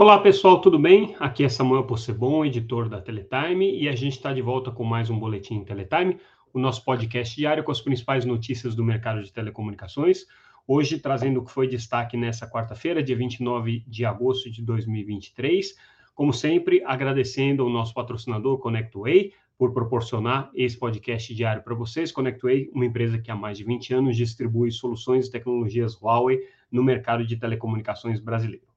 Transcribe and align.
Olá 0.00 0.16
pessoal, 0.20 0.60
tudo 0.60 0.78
bem? 0.78 1.16
Aqui 1.18 1.42
é 1.42 1.48
Samuel 1.48 1.82
Possebon, 1.82 2.44
editor 2.44 2.88
da 2.88 3.00
Teletime, 3.00 3.76
e 3.82 3.88
a 3.88 3.96
gente 3.96 4.12
está 4.12 4.32
de 4.32 4.40
volta 4.40 4.70
com 4.70 4.84
mais 4.84 5.10
um 5.10 5.18
Boletim 5.18 5.64
Teletime, 5.64 6.20
o 6.52 6.58
nosso 6.60 6.84
podcast 6.84 7.34
diário 7.34 7.64
com 7.64 7.72
as 7.72 7.80
principais 7.80 8.24
notícias 8.24 8.76
do 8.76 8.84
mercado 8.84 9.24
de 9.24 9.32
telecomunicações. 9.32 10.24
Hoje 10.68 11.00
trazendo 11.00 11.40
o 11.40 11.44
que 11.44 11.50
foi 11.50 11.66
destaque 11.66 12.16
nessa 12.16 12.48
quarta-feira, 12.48 13.02
dia 13.02 13.16
29 13.16 13.82
de 13.88 14.04
agosto 14.04 14.48
de 14.48 14.62
2023. 14.62 15.74
Como 16.14 16.32
sempre, 16.32 16.80
agradecendo 16.86 17.64
ao 17.64 17.68
nosso 17.68 17.92
patrocinador 17.92 18.56
ConnectWay 18.58 19.32
por 19.58 19.72
proporcionar 19.72 20.48
esse 20.54 20.78
podcast 20.78 21.34
diário 21.34 21.64
para 21.64 21.74
vocês. 21.74 22.12
ConnectWay, 22.12 22.70
uma 22.72 22.86
empresa 22.86 23.18
que 23.18 23.32
há 23.32 23.34
mais 23.34 23.58
de 23.58 23.64
20 23.64 23.94
anos 23.94 24.16
distribui 24.16 24.70
soluções 24.70 25.26
e 25.26 25.32
tecnologias 25.32 26.00
Huawei 26.00 26.38
no 26.70 26.84
mercado 26.84 27.26
de 27.26 27.36
telecomunicações 27.36 28.20
brasileiro. 28.20 28.67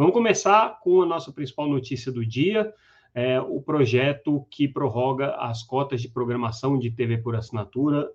Vamos 0.00 0.14
começar 0.14 0.80
com 0.80 1.02
a 1.02 1.06
nossa 1.06 1.30
principal 1.30 1.68
notícia 1.68 2.10
do 2.10 2.24
dia, 2.24 2.72
é, 3.14 3.38
o 3.38 3.60
projeto 3.60 4.46
que 4.50 4.66
prorroga 4.66 5.34
as 5.36 5.62
cotas 5.62 6.00
de 6.00 6.08
programação 6.08 6.78
de 6.78 6.90
TV 6.90 7.18
por 7.18 7.36
assinatura, 7.36 8.10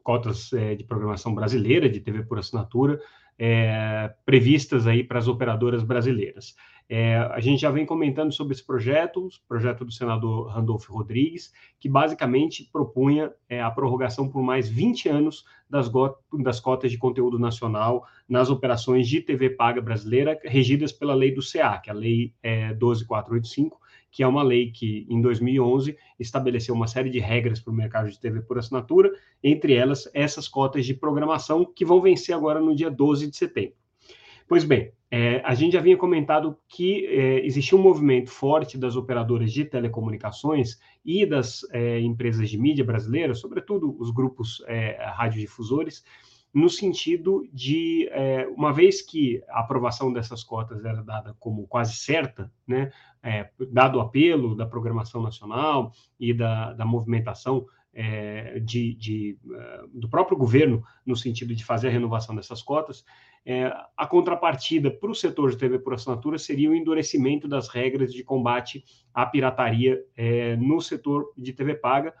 cotas 0.00 0.52
é, 0.52 0.76
de 0.76 0.84
programação 0.84 1.34
brasileira 1.34 1.88
de 1.88 1.98
TV 1.98 2.22
por 2.22 2.38
assinatura, 2.38 3.00
é, 3.38 4.12
previstas 4.24 4.86
aí 4.86 5.02
para 5.02 5.18
as 5.18 5.28
operadoras 5.28 5.82
brasileiras. 5.82 6.54
É, 6.86 7.16
a 7.16 7.40
gente 7.40 7.60
já 7.60 7.70
vem 7.70 7.86
comentando 7.86 8.32
sobre 8.32 8.52
esse 8.52 8.64
projeto, 8.64 9.26
o 9.26 9.48
projeto 9.48 9.84
do 9.84 9.92
senador 9.92 10.48
Randolfo 10.48 10.92
Rodrigues, 10.92 11.50
que 11.80 11.88
basicamente 11.88 12.68
propunha 12.70 13.32
é, 13.48 13.62
a 13.62 13.70
prorrogação 13.70 14.28
por 14.28 14.42
mais 14.42 14.68
20 14.68 15.08
anos 15.08 15.44
das, 15.68 15.90
das, 16.42 16.60
cotas 16.60 16.90
de 16.90 16.98
conteúdo 16.98 17.38
nacional 17.38 18.06
nas 18.28 18.50
operações 18.50 19.08
de 19.08 19.20
TV 19.20 19.50
paga 19.50 19.80
brasileira, 19.80 20.38
regidas 20.44 20.92
pela 20.92 21.14
lei 21.14 21.32
do 21.32 21.40
que 21.40 21.58
é 21.58 21.62
a 21.62 21.96
Lei 21.96 22.34
é, 22.42 22.74
12485, 22.74 23.80
que 24.14 24.22
é 24.22 24.28
uma 24.28 24.44
lei 24.44 24.70
que, 24.70 25.04
em 25.10 25.20
2011, 25.20 25.96
estabeleceu 26.20 26.72
uma 26.72 26.86
série 26.86 27.10
de 27.10 27.18
regras 27.18 27.58
para 27.58 27.72
o 27.72 27.76
mercado 27.76 28.08
de 28.08 28.20
TV 28.20 28.42
por 28.42 28.56
assinatura, 28.56 29.10
entre 29.42 29.74
elas 29.74 30.08
essas 30.14 30.46
cotas 30.46 30.86
de 30.86 30.94
programação 30.94 31.64
que 31.64 31.84
vão 31.84 32.00
vencer 32.00 32.32
agora 32.32 32.60
no 32.60 32.76
dia 32.76 32.88
12 32.88 33.28
de 33.28 33.36
setembro. 33.36 33.74
Pois 34.46 34.62
bem, 34.62 34.92
é, 35.10 35.42
a 35.44 35.52
gente 35.54 35.72
já 35.72 35.80
havia 35.80 35.96
comentado 35.96 36.56
que 36.68 37.04
é, 37.06 37.44
existia 37.44 37.76
um 37.76 37.82
movimento 37.82 38.30
forte 38.30 38.78
das 38.78 38.94
operadoras 38.94 39.52
de 39.52 39.64
telecomunicações 39.64 40.78
e 41.04 41.26
das 41.26 41.66
é, 41.72 41.98
empresas 41.98 42.48
de 42.48 42.56
mídia 42.56 42.84
brasileiras, 42.84 43.40
sobretudo 43.40 43.96
os 43.98 44.12
grupos 44.12 44.62
é, 44.68 44.96
radiodifusores, 45.16 46.04
no 46.54 46.70
sentido 46.70 47.44
de, 47.52 48.08
é, 48.12 48.46
uma 48.46 48.72
vez 48.72 49.02
que 49.02 49.42
a 49.48 49.58
aprovação 49.58 50.12
dessas 50.12 50.44
cotas 50.44 50.84
era 50.84 51.02
dada 51.02 51.34
como 51.40 51.66
quase 51.66 51.94
certa, 51.94 52.48
né, 52.64 52.92
é, 53.24 53.48
dado 53.70 53.98
o 53.98 54.00
apelo 54.02 54.54
da 54.54 54.66
programação 54.66 55.22
nacional 55.22 55.92
e 56.20 56.34
da, 56.34 56.74
da 56.74 56.84
movimentação 56.84 57.64
é, 57.94 58.60
de, 58.60 58.94
de, 58.94 59.38
uh, 59.44 59.88
do 59.98 60.08
próprio 60.08 60.36
governo 60.36 60.82
no 61.06 61.16
sentido 61.16 61.54
de 61.54 61.64
fazer 61.64 61.88
a 61.88 61.90
renovação 61.92 62.34
dessas 62.34 62.60
cotas, 62.60 63.04
é, 63.46 63.72
a 63.96 64.06
contrapartida 64.06 64.90
para 64.90 65.10
o 65.10 65.14
setor 65.14 65.50
de 65.50 65.56
TV 65.56 65.78
por 65.78 65.94
assinatura 65.94 66.36
seria 66.36 66.70
o 66.70 66.74
endurecimento 66.74 67.46
das 67.46 67.68
regras 67.68 68.12
de 68.12 68.24
combate 68.24 68.84
à 69.12 69.24
pirataria 69.24 70.02
é, 70.16 70.56
no 70.56 70.80
setor 70.80 71.32
de 71.36 71.52
TV 71.52 71.74
paga, 71.74 72.12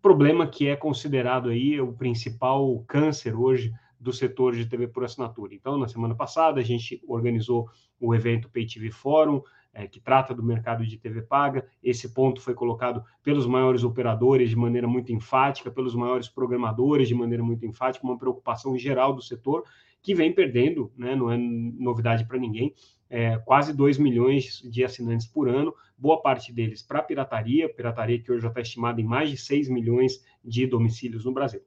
problema 0.00 0.46
que 0.46 0.66
é 0.66 0.74
considerado 0.74 1.50
aí 1.50 1.80
o 1.80 1.92
principal 1.92 2.82
câncer 2.88 3.34
hoje 3.34 3.72
do 4.00 4.12
setor 4.12 4.54
de 4.54 4.66
TV 4.66 4.88
por 4.88 5.04
assinatura. 5.04 5.54
Então, 5.54 5.78
na 5.78 5.86
semana 5.86 6.14
passada, 6.14 6.60
a 6.60 6.64
gente 6.64 7.00
organizou 7.06 7.68
o 8.00 8.12
evento 8.12 8.50
Pay 8.50 8.66
TV 8.66 8.90
Forum, 8.90 9.40
é, 9.72 9.86
que 9.86 10.00
trata 10.00 10.34
do 10.34 10.42
mercado 10.42 10.84
de 10.84 10.98
TV 10.98 11.22
paga. 11.22 11.66
Esse 11.82 12.12
ponto 12.12 12.40
foi 12.40 12.54
colocado 12.54 13.02
pelos 13.22 13.46
maiores 13.46 13.84
operadores 13.84 14.50
de 14.50 14.56
maneira 14.56 14.86
muito 14.86 15.12
enfática, 15.12 15.70
pelos 15.70 15.94
maiores 15.94 16.28
programadores 16.28 17.08
de 17.08 17.14
maneira 17.14 17.42
muito 17.42 17.64
enfática, 17.64 18.06
uma 18.06 18.18
preocupação 18.18 18.76
geral 18.76 19.14
do 19.14 19.22
setor, 19.22 19.64
que 20.02 20.14
vem 20.14 20.32
perdendo, 20.32 20.92
né, 20.96 21.14
não 21.14 21.30
é 21.30 21.36
novidade 21.38 22.26
para 22.26 22.38
ninguém, 22.38 22.74
é, 23.08 23.38
quase 23.38 23.72
2 23.72 23.98
milhões 23.98 24.60
de 24.64 24.82
assinantes 24.82 25.26
por 25.26 25.48
ano, 25.48 25.72
boa 25.96 26.20
parte 26.20 26.52
deles 26.52 26.82
para 26.82 27.02
pirataria, 27.02 27.72
pirataria 27.72 28.18
que 28.18 28.32
hoje 28.32 28.42
já 28.42 28.48
está 28.48 28.60
estimada 28.60 29.00
em 29.00 29.04
mais 29.04 29.30
de 29.30 29.36
6 29.36 29.68
milhões 29.68 30.24
de 30.44 30.66
domicílios 30.66 31.24
no 31.24 31.32
Brasil. 31.32 31.60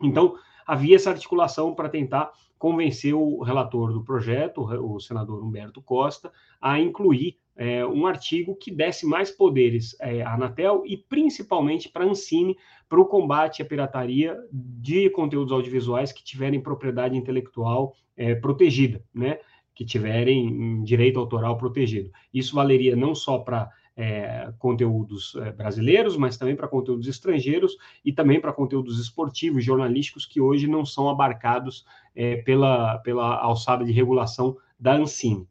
Então, 0.00 0.36
havia 0.70 0.94
essa 0.94 1.10
articulação 1.10 1.74
para 1.74 1.88
tentar 1.88 2.30
convencer 2.56 3.12
o 3.12 3.42
relator 3.42 3.92
do 3.92 4.04
projeto, 4.04 4.62
o 4.62 5.00
senador 5.00 5.42
Humberto 5.42 5.82
Costa, 5.82 6.30
a 6.60 6.78
incluir 6.78 7.38
é, 7.56 7.84
um 7.84 8.06
artigo 8.06 8.54
que 8.54 8.70
desse 8.70 9.04
mais 9.04 9.32
poderes 9.32 9.96
é, 10.00 10.22
à 10.22 10.34
Anatel 10.34 10.84
e 10.86 10.96
principalmente 10.96 11.88
para 11.88 12.04
a 12.04 12.08
Ancine 12.08 12.56
para 12.88 13.00
o 13.00 13.04
combate 13.04 13.62
à 13.62 13.64
pirataria 13.64 14.38
de 14.52 15.10
conteúdos 15.10 15.52
audiovisuais 15.52 16.12
que 16.12 16.22
tiverem 16.22 16.60
propriedade 16.60 17.16
intelectual 17.16 17.96
é, 18.16 18.36
protegida, 18.36 19.02
né? 19.12 19.40
que 19.74 19.84
tiverem 19.84 20.84
direito 20.84 21.18
autoral 21.18 21.56
protegido. 21.56 22.12
Isso 22.32 22.54
valeria 22.54 22.94
não 22.94 23.12
só 23.12 23.38
para 23.38 23.68
é, 24.00 24.50
conteúdos 24.58 25.34
é, 25.36 25.52
brasileiros, 25.52 26.16
mas 26.16 26.38
também 26.38 26.56
para 26.56 26.66
conteúdos 26.66 27.06
estrangeiros 27.06 27.76
e 28.02 28.10
também 28.10 28.40
para 28.40 28.50
conteúdos 28.50 28.98
esportivos, 28.98 29.62
jornalísticos, 29.62 30.24
que 30.24 30.40
hoje 30.40 30.66
não 30.66 30.86
são 30.86 31.10
abarcados 31.10 31.84
é, 32.16 32.36
pela, 32.36 32.96
pela 33.00 33.36
alçada 33.36 33.84
de 33.84 33.92
regulação 33.92 34.56
da 34.78 34.94
Ancine. 34.94 35.46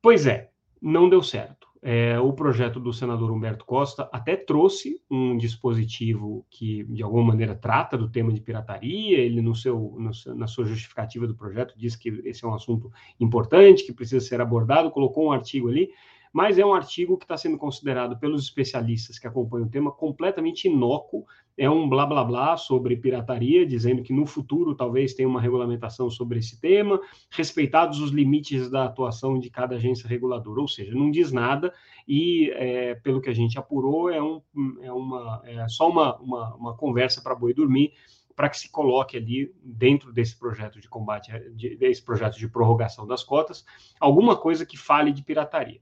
Pois 0.00 0.26
é, 0.26 0.48
não 0.80 1.06
deu 1.06 1.22
certo. 1.22 1.68
É, 1.82 2.18
o 2.18 2.32
projeto 2.32 2.80
do 2.80 2.94
senador 2.94 3.30
Humberto 3.30 3.64
Costa 3.66 4.08
até 4.10 4.34
trouxe 4.34 5.00
um 5.08 5.36
dispositivo 5.36 6.46
que, 6.50 6.82
de 6.84 7.02
alguma 7.02 7.24
maneira, 7.24 7.54
trata 7.54 7.98
do 7.98 8.08
tema 8.08 8.32
de 8.32 8.40
pirataria. 8.40 9.18
Ele, 9.18 9.42
no 9.42 9.54
seu, 9.54 9.94
no, 9.98 10.10
na 10.34 10.46
sua 10.46 10.64
justificativa 10.64 11.26
do 11.26 11.36
projeto, 11.36 11.74
diz 11.76 11.94
que 11.94 12.08
esse 12.24 12.42
é 12.42 12.48
um 12.48 12.54
assunto 12.54 12.90
importante, 13.20 13.84
que 13.84 13.92
precisa 13.92 14.24
ser 14.24 14.40
abordado, 14.40 14.90
colocou 14.90 15.26
um 15.26 15.32
artigo 15.32 15.68
ali 15.68 15.90
mas 16.32 16.58
é 16.58 16.64
um 16.64 16.74
artigo 16.74 17.16
que 17.16 17.24
está 17.24 17.36
sendo 17.36 17.58
considerado 17.58 18.18
pelos 18.18 18.42
especialistas 18.44 19.18
que 19.18 19.26
acompanham 19.26 19.66
o 19.66 19.70
tema 19.70 19.90
completamente 19.90 20.68
inócuo. 20.68 21.24
É 21.56 21.68
um 21.68 21.88
blá 21.88 22.06
blá 22.06 22.24
blá 22.24 22.56
sobre 22.56 22.96
pirataria, 22.96 23.66
dizendo 23.66 24.02
que 24.02 24.12
no 24.12 24.26
futuro 24.26 24.74
talvez 24.74 25.14
tenha 25.14 25.28
uma 25.28 25.40
regulamentação 25.40 26.08
sobre 26.08 26.38
esse 26.38 26.60
tema, 26.60 27.00
respeitados 27.30 28.00
os 28.00 28.10
limites 28.10 28.70
da 28.70 28.84
atuação 28.84 29.38
de 29.38 29.50
cada 29.50 29.76
agência 29.76 30.08
reguladora. 30.08 30.60
Ou 30.60 30.68
seja, 30.68 30.94
não 30.94 31.10
diz 31.10 31.32
nada 31.32 31.72
e, 32.06 32.50
é, 32.54 32.94
pelo 32.94 33.20
que 33.20 33.28
a 33.28 33.34
gente 33.34 33.58
apurou, 33.58 34.10
é, 34.10 34.22
um, 34.22 34.40
é, 34.82 34.92
uma, 34.92 35.42
é 35.44 35.68
só 35.68 35.88
uma, 35.90 36.16
uma, 36.18 36.54
uma 36.54 36.76
conversa 36.76 37.20
para 37.22 37.34
boi 37.34 37.52
dormir 37.52 37.92
para 38.38 38.48
que 38.48 38.56
se 38.56 38.70
coloque 38.70 39.16
ali 39.16 39.52
dentro 39.64 40.12
desse 40.12 40.38
projeto 40.38 40.80
de 40.80 40.88
combate, 40.88 41.32
de, 41.56 41.74
desse 41.74 42.00
projeto 42.00 42.38
de 42.38 42.46
prorrogação 42.46 43.04
das 43.04 43.24
cotas, 43.24 43.66
alguma 43.98 44.36
coisa 44.36 44.64
que 44.64 44.76
fale 44.76 45.12
de 45.12 45.24
pirataria. 45.24 45.80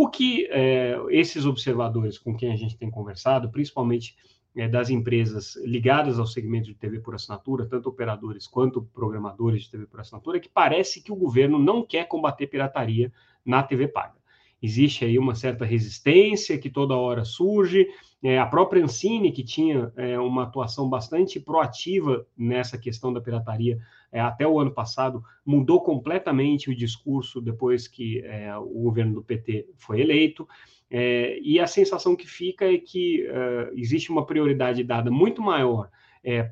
O 0.00 0.08
que 0.08 0.46
é, 0.52 0.96
esses 1.10 1.44
observadores 1.44 2.16
com 2.18 2.32
quem 2.32 2.52
a 2.52 2.56
gente 2.56 2.76
tem 2.76 2.88
conversado, 2.88 3.50
principalmente 3.50 4.14
é, 4.56 4.68
das 4.68 4.90
empresas 4.90 5.56
ligadas 5.56 6.20
ao 6.20 6.26
segmento 6.26 6.68
de 6.68 6.74
TV 6.76 7.00
por 7.00 7.16
assinatura, 7.16 7.66
tanto 7.66 7.88
operadores 7.88 8.46
quanto 8.46 8.80
programadores 8.94 9.64
de 9.64 9.72
TV 9.72 9.86
por 9.86 9.98
assinatura, 9.98 10.36
é 10.36 10.40
que 10.40 10.48
parece 10.48 11.02
que 11.02 11.10
o 11.10 11.16
governo 11.16 11.58
não 11.58 11.84
quer 11.84 12.06
combater 12.06 12.46
pirataria 12.46 13.12
na 13.44 13.60
TV 13.60 13.88
paga 13.88 14.18
existe 14.62 15.04
aí 15.04 15.18
uma 15.18 15.34
certa 15.34 15.64
resistência 15.64 16.58
que 16.58 16.70
toda 16.70 16.96
hora 16.96 17.24
surge. 17.24 17.86
É, 18.22 18.38
a 18.38 18.46
própria 18.46 18.82
Ancine, 18.82 19.30
que 19.30 19.44
tinha 19.44 19.92
é, 19.96 20.18
uma 20.18 20.42
atuação 20.42 20.88
bastante 20.88 21.38
proativa 21.38 22.26
nessa 22.36 22.76
questão 22.76 23.12
da 23.12 23.20
pirataria 23.20 23.78
é, 24.10 24.20
até 24.20 24.46
o 24.46 24.58
ano 24.58 24.72
passado, 24.72 25.22
mudou 25.46 25.80
completamente 25.82 26.68
o 26.68 26.74
discurso 26.74 27.40
depois 27.40 27.86
que 27.86 28.20
é, 28.24 28.56
o 28.56 28.82
governo 28.82 29.14
do 29.14 29.22
PT 29.22 29.68
foi 29.76 30.00
eleito. 30.00 30.48
É, 30.90 31.38
e 31.40 31.60
a 31.60 31.66
sensação 31.66 32.16
que 32.16 32.26
fica 32.26 32.64
é 32.64 32.78
que 32.78 33.24
é, 33.24 33.70
existe 33.74 34.10
uma 34.10 34.26
prioridade 34.26 34.82
dada 34.82 35.10
muito 35.10 35.40
maior 35.40 35.88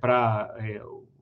para 0.00 0.56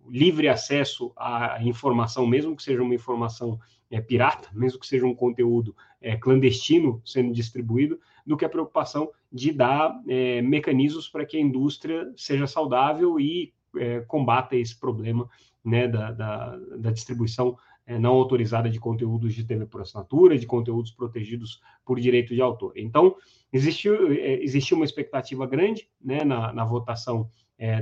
livre 0.08 0.48
acesso 0.48 1.12
à 1.16 1.58
informação, 1.62 2.24
mesmo 2.24 2.54
que 2.54 2.62
seja 2.62 2.82
uma 2.82 2.94
informação 2.94 3.58
pirata, 4.06 4.48
mesmo 4.52 4.78
que 4.78 4.86
seja 4.86 5.04
um 5.04 5.14
conteúdo 5.14 5.74
clandestino 6.20 7.00
sendo 7.04 7.32
distribuído, 7.32 7.98
do 8.26 8.36
que 8.36 8.44
a 8.44 8.48
preocupação 8.48 9.10
de 9.32 9.52
dar 9.52 10.00
é, 10.08 10.40
mecanismos 10.42 11.08
para 11.08 11.26
que 11.26 11.36
a 11.36 11.40
indústria 11.40 12.10
seja 12.16 12.46
saudável 12.46 13.20
e 13.20 13.52
é, 13.76 14.00
combata 14.00 14.56
esse 14.56 14.78
problema 14.78 15.28
né, 15.64 15.88
da, 15.88 16.12
da, 16.12 16.56
da 16.78 16.90
distribuição 16.90 17.56
é, 17.86 17.98
não 17.98 18.12
autorizada 18.12 18.70
de 18.70 18.80
conteúdos 18.80 19.34
de 19.34 19.44
TV 19.44 19.66
por 19.66 19.82
assinatura, 19.82 20.38
de 20.38 20.46
conteúdos 20.46 20.90
protegidos 20.90 21.60
por 21.84 22.00
direito 22.00 22.34
de 22.34 22.40
autor. 22.40 22.72
Então, 22.76 23.16
existiu, 23.52 24.12
é, 24.12 24.42
existiu 24.42 24.76
uma 24.76 24.86
expectativa 24.86 25.46
grande 25.46 25.88
né, 26.02 26.24
na, 26.24 26.52
na 26.52 26.64
votação 26.64 27.30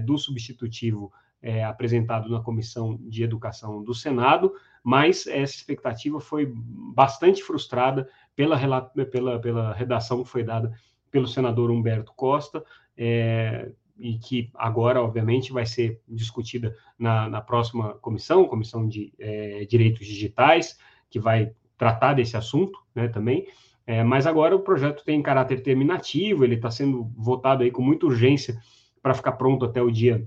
do 0.05 0.19
substitutivo 0.19 1.11
é, 1.43 1.65
apresentado 1.65 2.29
na 2.31 2.41
Comissão 2.41 2.97
de 3.01 3.25
Educação 3.25 3.83
do 3.83 3.93
Senado, 3.93 4.53
mas 4.83 5.27
essa 5.27 5.55
expectativa 5.55 6.21
foi 6.21 6.51
bastante 6.55 7.43
frustrada 7.43 8.09
pela, 8.37 8.57
pela, 9.11 9.41
pela 9.41 9.73
redação 9.73 10.23
que 10.23 10.31
foi 10.31 10.45
dada 10.45 10.73
pelo 11.11 11.27
senador 11.27 11.71
Humberto 11.71 12.13
Costa, 12.15 12.65
é, 12.97 13.71
e 13.99 14.19
que 14.19 14.51
agora, 14.55 15.03
obviamente, 15.03 15.53
vai 15.53 15.67
ser 15.67 16.01
discutida 16.09 16.75
na, 16.99 17.29
na 17.29 17.41
próxima 17.41 17.95
comissão, 17.95 18.47
Comissão 18.47 18.89
de 18.89 19.13
é, 19.19 19.65
Direitos 19.67 20.07
Digitais, 20.07 20.79
que 21.11 21.21
vai 21.21 21.53
tratar 21.77 22.15
desse 22.15 22.37
assunto 22.37 22.79
né, 22.95 23.09
também. 23.09 23.47
É, 23.87 24.03
mas 24.03 24.27
agora 24.27 24.57
o 24.57 24.61
projeto 24.61 25.05
tem 25.05 25.21
caráter 25.21 25.63
terminativo, 25.63 26.45
ele 26.45 26.55
está 26.55 26.71
sendo 26.71 27.05
votado 27.17 27.63
aí 27.63 27.71
com 27.71 27.83
muita 27.83 28.07
urgência 28.07 28.57
para 29.03 29.15
ficar 29.15 29.33
pronto 29.33 29.65
até 29.65 29.83
o 29.83 29.91
dia 29.91 30.27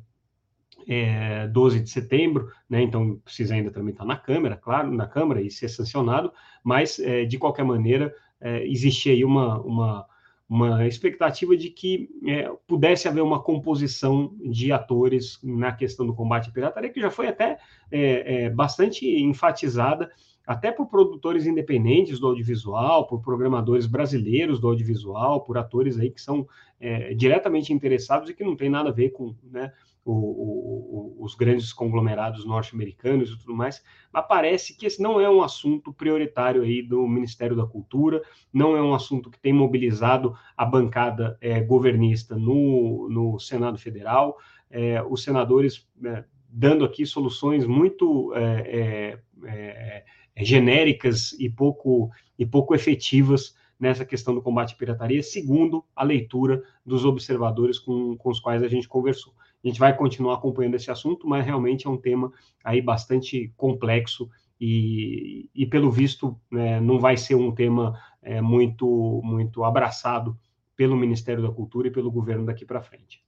é, 0.87 1.47
12 1.47 1.81
de 1.81 1.89
setembro, 1.89 2.49
né? 2.69 2.81
Então 2.81 3.19
precisa 3.23 3.55
ainda 3.55 3.71
também 3.71 3.91
estar 3.91 4.05
na 4.05 4.17
Câmara, 4.17 4.55
claro, 4.55 4.91
na 4.91 5.07
Câmara 5.07 5.41
e 5.41 5.49
ser 5.49 5.69
sancionado, 5.69 6.31
mas 6.63 6.99
é, 6.99 7.25
de 7.25 7.37
qualquer 7.37 7.63
maneira 7.63 8.13
é, 8.39 8.65
existe 8.67 9.09
aí 9.09 9.23
uma, 9.23 9.59
uma, 9.61 10.05
uma 10.47 10.87
expectativa 10.87 11.55
de 11.57 11.69
que 11.69 12.09
é, 12.27 12.51
pudesse 12.67 13.07
haver 13.07 13.21
uma 13.21 13.41
composição 13.41 14.35
de 14.39 14.71
atores 14.71 15.39
na 15.43 15.71
questão 15.71 16.05
do 16.05 16.13
combate 16.13 16.49
à 16.49 16.51
pirataria, 16.51 16.91
que 16.91 17.01
já 17.01 17.09
foi 17.09 17.27
até 17.27 17.57
é, 17.91 18.45
é, 18.45 18.49
bastante 18.49 19.07
enfatizada 19.07 20.11
até 20.45 20.71
por 20.71 20.87
produtores 20.87 21.47
independentes 21.47 22.19
do 22.19 22.27
audiovisual, 22.27 23.07
por 23.07 23.21
programadores 23.21 23.87
brasileiros 23.87 24.59
do 24.59 24.67
audiovisual, 24.67 25.41
por 25.41 25.57
atores 25.57 25.97
aí 25.97 26.11
que 26.11 26.21
são 26.21 26.47
é, 26.79 27.13
diretamente 27.15 27.73
interessados 27.73 28.29
e 28.29 28.33
que 28.33 28.43
não 28.43 28.55
tem 28.55 28.69
nada 28.69 28.89
a 28.89 28.93
ver 28.93 29.09
com 29.09 29.33
né, 29.43 29.71
o, 30.05 30.13
o, 30.13 31.25
os 31.25 31.33
grandes 31.33 31.73
conglomerados 31.73 32.45
norte-americanos 32.45 33.31
e 33.31 33.39
tudo 33.39 33.55
mais, 33.55 33.83
mas 34.13 34.25
parece 34.27 34.77
que 34.77 34.85
esse 34.85 35.01
não 35.01 35.19
é 35.19 35.27
um 35.27 35.41
assunto 35.41 35.91
prioritário 35.91 36.61
aí 36.61 36.83
do 36.83 37.07
Ministério 37.07 37.55
da 37.55 37.65
Cultura, 37.65 38.21
não 38.53 38.77
é 38.77 38.81
um 38.81 38.93
assunto 38.93 39.31
que 39.31 39.39
tem 39.39 39.51
mobilizado 39.51 40.37
a 40.55 40.63
bancada 40.63 41.37
é, 41.41 41.59
governista 41.59 42.37
no, 42.37 43.09
no 43.09 43.39
Senado 43.39 43.79
Federal, 43.79 44.37
é, 44.69 45.01
os 45.03 45.23
senadores 45.23 45.87
é, 46.05 46.23
dando 46.47 46.85
aqui 46.85 47.05
soluções 47.05 47.65
muito 47.65 48.31
é, 48.35 49.19
é, 49.43 50.03
é, 50.35 50.45
genéricas 50.45 51.33
e 51.39 51.49
pouco, 51.49 52.11
e 52.37 52.45
pouco 52.45 52.75
efetivas 52.75 53.55
nessa 53.79 54.05
questão 54.05 54.33
do 54.33 54.41
combate 54.41 54.73
à 54.73 54.77
pirataria, 54.77 55.21
segundo 55.21 55.83
a 55.95 56.03
leitura 56.03 56.63
dos 56.85 57.03
observadores 57.03 57.77
com, 57.77 58.15
com 58.15 58.29
os 58.29 58.39
quais 58.39 58.63
a 58.63 58.67
gente 58.67 58.87
conversou. 58.87 59.33
A 59.65 59.67
gente 59.67 59.79
vai 59.79 59.97
continuar 59.97 60.35
acompanhando 60.35 60.75
esse 60.75 60.91
assunto, 60.91 61.27
mas 61.27 61.43
realmente 61.43 61.87
é 61.87 61.89
um 61.89 61.97
tema 61.97 62.31
aí 62.63 62.79
bastante 62.79 63.51
complexo 63.57 64.29
e, 64.61 65.49
e 65.55 65.65
pelo 65.65 65.89
visto, 65.89 66.39
né, 66.51 66.79
não 66.79 66.99
vai 66.99 67.17
ser 67.17 67.33
um 67.33 67.51
tema 67.51 67.99
é, 68.21 68.39
muito, 68.41 69.21
muito 69.23 69.63
abraçado 69.63 70.37
pelo 70.75 70.95
Ministério 70.95 71.41
da 71.41 71.51
Cultura 71.51 71.87
e 71.87 71.91
pelo 71.91 72.11
governo 72.11 72.45
daqui 72.45 72.63
para 72.63 72.79
frente. 72.83 73.23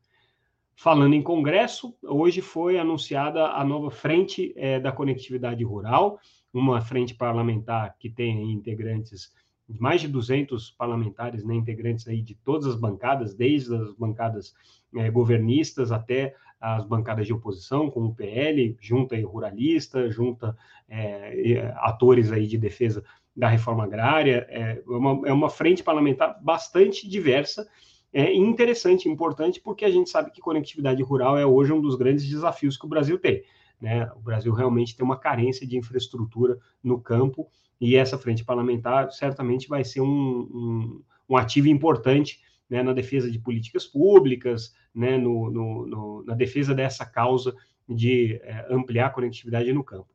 Falando 0.75 1.15
em 1.15 1.23
Congresso, 1.23 1.97
hoje 2.03 2.39
foi 2.39 2.77
anunciada 2.77 3.47
a 3.47 3.63
nova 3.63 3.89
Frente 3.89 4.53
é, 4.55 4.79
da 4.79 4.91
Conectividade 4.91 5.63
Rural, 5.63 6.19
uma 6.53 6.81
frente 6.81 7.15
parlamentar 7.15 7.95
que 7.97 8.11
tem 8.11 8.51
integrantes 8.51 9.33
mais 9.67 10.01
de 10.01 10.07
200 10.07 10.71
parlamentares, 10.71 11.43
né, 11.43 11.53
integrantes 11.53 12.07
aí 12.07 12.21
de 12.21 12.35
todas 12.35 12.67
as 12.67 12.75
bancadas, 12.75 13.33
desde 13.33 13.75
as 13.75 13.93
bancadas 13.93 14.53
é, 14.95 15.09
governistas 15.11 15.91
até 15.91 16.35
as 16.59 16.85
bancadas 16.85 17.27
de 17.27 17.33
oposição, 17.33 17.89
como 17.89 18.07
o 18.07 18.15
PL, 18.15 18.75
junta 18.79 19.15
aí 19.15 19.23
ruralista, 19.23 20.09
junta 20.09 20.57
é, 20.89 21.73
atores 21.77 22.31
aí 22.31 22.47
de 22.47 22.57
defesa 22.57 23.03
da 23.35 23.47
reforma 23.47 23.83
agrária, 23.83 24.47
é 24.49 24.81
uma, 24.87 25.27
é 25.27 25.31
uma 25.31 25.49
frente 25.49 25.83
parlamentar 25.83 26.41
bastante 26.41 27.07
diversa, 27.07 27.67
é 28.11 28.33
interessante, 28.33 29.07
importante, 29.07 29.61
porque 29.61 29.85
a 29.85 29.91
gente 29.91 30.09
sabe 30.09 30.31
que 30.31 30.41
conectividade 30.41 31.03
rural 31.03 31.37
é 31.37 31.45
hoje 31.45 31.71
um 31.71 31.81
dos 31.81 31.95
grandes 31.95 32.27
desafios 32.27 32.75
que 32.77 32.85
o 32.85 32.89
Brasil 32.89 33.19
tem. 33.19 33.43
Né? 33.79 34.09
O 34.15 34.19
Brasil 34.19 34.51
realmente 34.53 34.95
tem 34.95 35.05
uma 35.05 35.19
carência 35.19 35.67
de 35.67 35.77
infraestrutura 35.77 36.57
no 36.83 36.99
campo, 36.99 37.47
e 37.79 37.95
essa 37.95 38.17
frente 38.17 38.43
parlamentar 38.43 39.11
certamente 39.11 39.67
vai 39.67 39.83
ser 39.83 40.01
um, 40.01 40.07
um, 40.07 41.01
um 41.29 41.37
ativo 41.37 41.67
importante 41.67 42.39
né, 42.69 42.83
na 42.83 42.93
defesa 42.93 43.29
de 43.29 43.39
políticas 43.39 43.85
públicas, 43.85 44.73
né, 44.93 45.17
no, 45.17 45.49
no, 45.49 45.85
no, 45.85 46.23
na 46.23 46.33
defesa 46.33 46.73
dessa 46.73 47.05
causa 47.05 47.55
de 47.87 48.39
é, 48.43 48.67
ampliar 48.69 49.07
a 49.07 49.11
conectividade 49.11 49.71
no 49.71 49.83
campo. 49.83 50.09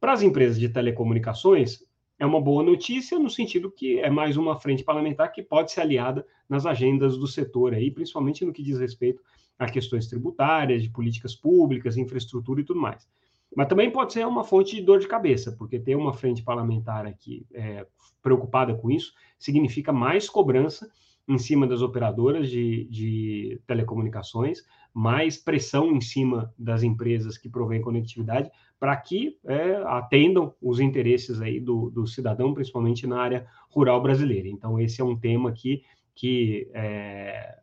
Para 0.00 0.12
as 0.12 0.22
empresas 0.22 0.58
de 0.58 0.68
telecomunicações, 0.68 1.84
é 2.18 2.26
uma 2.26 2.40
boa 2.40 2.62
notícia 2.62 3.18
no 3.18 3.28
sentido 3.30 3.70
que 3.70 3.98
é 4.00 4.10
mais 4.10 4.36
uma 4.36 4.58
frente 4.58 4.82
parlamentar 4.82 5.30
que 5.32 5.42
pode 5.42 5.70
ser 5.70 5.82
aliada 5.82 6.26
nas 6.48 6.66
agendas 6.66 7.16
do 7.16 7.26
setor 7.26 7.74
aí, 7.74 7.90
principalmente 7.90 8.44
no 8.44 8.52
que 8.52 8.62
diz 8.62 8.78
respeito 8.78 9.22
a 9.58 9.66
questões 9.66 10.06
tributárias, 10.06 10.82
de 10.82 10.90
políticas 10.90 11.34
públicas, 11.34 11.96
infraestrutura 11.96 12.60
e 12.60 12.64
tudo 12.64 12.80
mais. 12.80 13.06
Mas 13.54 13.68
também 13.68 13.90
pode 13.90 14.12
ser 14.12 14.26
uma 14.26 14.44
fonte 14.44 14.76
de 14.76 14.82
dor 14.82 14.98
de 14.98 15.08
cabeça, 15.08 15.52
porque 15.58 15.78
ter 15.78 15.96
uma 15.96 16.12
frente 16.12 16.42
parlamentar 16.42 17.06
aqui 17.06 17.46
é, 17.52 17.86
preocupada 18.22 18.74
com 18.74 18.90
isso 18.90 19.12
significa 19.38 19.92
mais 19.92 20.28
cobrança 20.28 20.90
em 21.26 21.38
cima 21.38 21.66
das 21.66 21.82
operadoras 21.82 22.48
de, 22.48 22.88
de 22.90 23.60
telecomunicações, 23.66 24.62
mais 24.94 25.36
pressão 25.36 25.92
em 25.92 26.00
cima 26.00 26.52
das 26.58 26.82
empresas 26.82 27.36
que 27.36 27.50
provêm 27.50 27.82
conectividade 27.82 28.50
para 28.80 28.96
que 28.96 29.36
é, 29.46 29.76
atendam 29.86 30.54
os 30.60 30.80
interesses 30.80 31.42
aí 31.42 31.60
do, 31.60 31.90
do, 31.90 32.06
cidadão, 32.06 32.54
principalmente 32.54 33.06
na 33.06 33.20
área 33.20 33.46
rural 33.70 34.02
brasileira. 34.02 34.48
Então, 34.48 34.80
esse 34.80 35.02
é 35.02 35.04
um 35.04 35.18
tema 35.18 35.52
que, 35.52 35.82
que 36.14 36.70
é, 36.72 37.58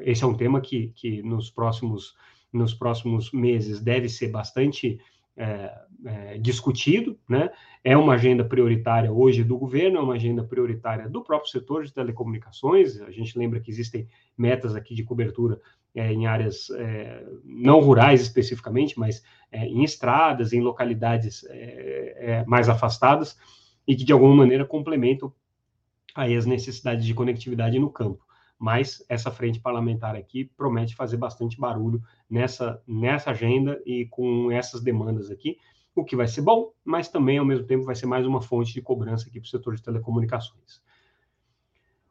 esse 0.00 0.24
é 0.24 0.26
um 0.26 0.34
tema 0.34 0.60
que, 0.60 0.88
que 0.94 1.22
nos 1.22 1.50
próximos 1.50 2.14
nos 2.54 2.72
próximos 2.72 3.32
meses 3.32 3.80
deve 3.80 4.08
ser 4.08 4.28
bastante 4.28 5.00
é, 5.36 5.74
é, 6.04 6.38
discutido, 6.38 7.18
né? 7.28 7.50
É 7.82 7.96
uma 7.96 8.14
agenda 8.14 8.44
prioritária 8.44 9.12
hoje 9.12 9.42
do 9.42 9.58
governo, 9.58 9.98
é 9.98 10.00
uma 10.00 10.14
agenda 10.14 10.42
prioritária 10.42 11.08
do 11.08 11.22
próprio 11.22 11.50
setor 11.50 11.84
de 11.84 11.92
telecomunicações. 11.92 13.00
A 13.00 13.10
gente 13.10 13.38
lembra 13.38 13.60
que 13.60 13.70
existem 13.70 14.08
metas 14.36 14.74
aqui 14.74 14.94
de 14.94 15.02
cobertura 15.02 15.60
é, 15.94 16.12
em 16.12 16.26
áreas 16.26 16.70
é, 16.70 17.24
não 17.44 17.80
rurais 17.80 18.20
especificamente, 18.20 18.98
mas 18.98 19.22
é, 19.50 19.66
em 19.66 19.84
estradas, 19.84 20.52
em 20.52 20.60
localidades 20.60 21.44
é, 21.50 22.44
mais 22.46 22.68
afastadas 22.68 23.36
e 23.86 23.94
que 23.94 24.04
de 24.04 24.12
alguma 24.12 24.34
maneira 24.34 24.64
complementam 24.64 25.32
aí 26.14 26.36
as 26.36 26.46
necessidades 26.46 27.04
de 27.04 27.12
conectividade 27.12 27.78
no 27.78 27.90
campo 27.90 28.24
mas 28.64 29.04
essa 29.10 29.30
frente 29.30 29.60
parlamentar 29.60 30.16
aqui 30.16 30.46
promete 30.56 30.96
fazer 30.96 31.18
bastante 31.18 31.60
barulho 31.60 32.00
nessa, 32.30 32.82
nessa 32.88 33.30
agenda 33.30 33.78
e 33.84 34.06
com 34.06 34.50
essas 34.50 34.80
demandas 34.80 35.30
aqui, 35.30 35.58
o 35.94 36.02
que 36.02 36.16
vai 36.16 36.26
ser 36.26 36.40
bom, 36.40 36.72
mas 36.82 37.10
também, 37.10 37.36
ao 37.36 37.44
mesmo 37.44 37.66
tempo, 37.66 37.84
vai 37.84 37.94
ser 37.94 38.06
mais 38.06 38.26
uma 38.26 38.40
fonte 38.40 38.72
de 38.72 38.80
cobrança 38.80 39.28
aqui 39.28 39.38
para 39.38 39.46
o 39.46 39.50
setor 39.50 39.74
de 39.74 39.82
telecomunicações. 39.82 40.80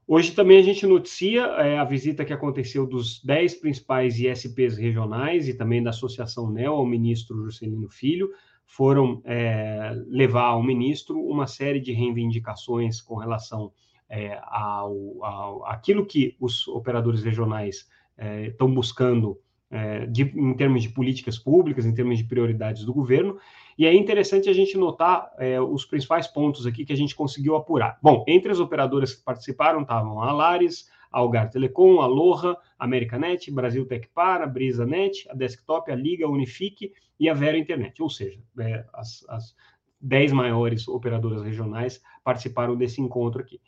Hoje 0.08 0.34
também 0.34 0.60
a 0.60 0.62
gente 0.62 0.86
noticia 0.86 1.42
é, 1.42 1.80
a 1.80 1.84
visita 1.84 2.24
que 2.24 2.32
aconteceu 2.32 2.86
dos 2.86 3.20
10 3.24 3.56
principais 3.56 4.20
ISPs 4.20 4.78
regionais 4.78 5.48
e 5.48 5.56
também 5.56 5.82
da 5.82 5.90
Associação 5.90 6.52
NEL 6.52 6.76
ao 6.76 6.86
ministro 6.86 7.44
Juscelino 7.46 7.90
Filho, 7.90 8.30
foram 8.64 9.24
é, 9.26 9.92
levar 10.08 10.50
ao 10.50 10.62
ministro 10.62 11.20
uma 11.20 11.48
série 11.48 11.80
de 11.80 11.94
reivindicações 11.94 13.02
com 13.02 13.16
relação 13.16 13.72
é, 14.14 14.40
ao, 14.44 15.24
ao, 15.24 15.66
aquilo 15.66 16.06
que 16.06 16.38
os 16.40 16.68
operadores 16.68 17.24
regionais 17.24 17.90
é, 18.16 18.46
estão 18.46 18.72
buscando 18.72 19.42
é, 19.72 20.06
de, 20.06 20.22
em 20.22 20.54
termos 20.56 20.84
de 20.84 20.90
políticas 20.90 21.40
públicas, 21.40 21.84
em 21.84 21.96
termos 21.96 22.20
de 22.20 22.24
prioridades 22.24 22.86
do 22.86 22.94
governo. 22.94 23.40
E 23.76 23.88
é 23.88 23.94
interessante 23.94 24.48
a 24.48 24.54
gente 24.54 24.78
notar 24.78 25.32
é, 25.40 25.60
os 25.60 25.84
principais 25.84 26.28
pontos 26.28 26.68
aqui 26.68 26.86
que 26.86 26.94
a 26.94 26.96
gente 26.96 27.16
conseguiu 27.16 27.56
apurar. 27.56 27.98
Bom, 28.04 28.24
entre 28.28 28.52
as 28.52 28.60
operadoras 28.60 29.16
que 29.16 29.24
participaram 29.24 29.82
estavam 29.82 30.22
a 30.22 30.30
Alares, 30.30 30.88
a 31.12 31.18
Algar 31.18 31.50
Telecom, 31.50 32.00
a 32.00 32.04
Aloha, 32.04 32.56
a 32.78 32.86
Americanet, 32.86 33.50
Brasil 33.50 33.84
Tecpar, 33.88 34.44
a 34.44 34.46
BrisaNet, 34.46 35.28
a 35.28 35.34
Desktop, 35.34 35.92
a 35.92 35.96
Liga, 35.96 36.28
a 36.28 36.30
Unifique 36.30 36.94
e 37.20 37.28
a 37.28 37.34
Vero 37.34 37.58
Internet. 37.58 38.00
Ou 38.00 38.12
seja, 38.12 38.40
é, 38.60 38.86
as, 38.94 39.26
as 39.28 39.56
dez 40.00 40.32
maiores 40.32 40.88
operadoras 40.88 41.42
regionais 41.42 42.00
participaram 42.24 42.76
desse 42.76 43.02
encontro 43.02 43.42
aqui 43.42 43.60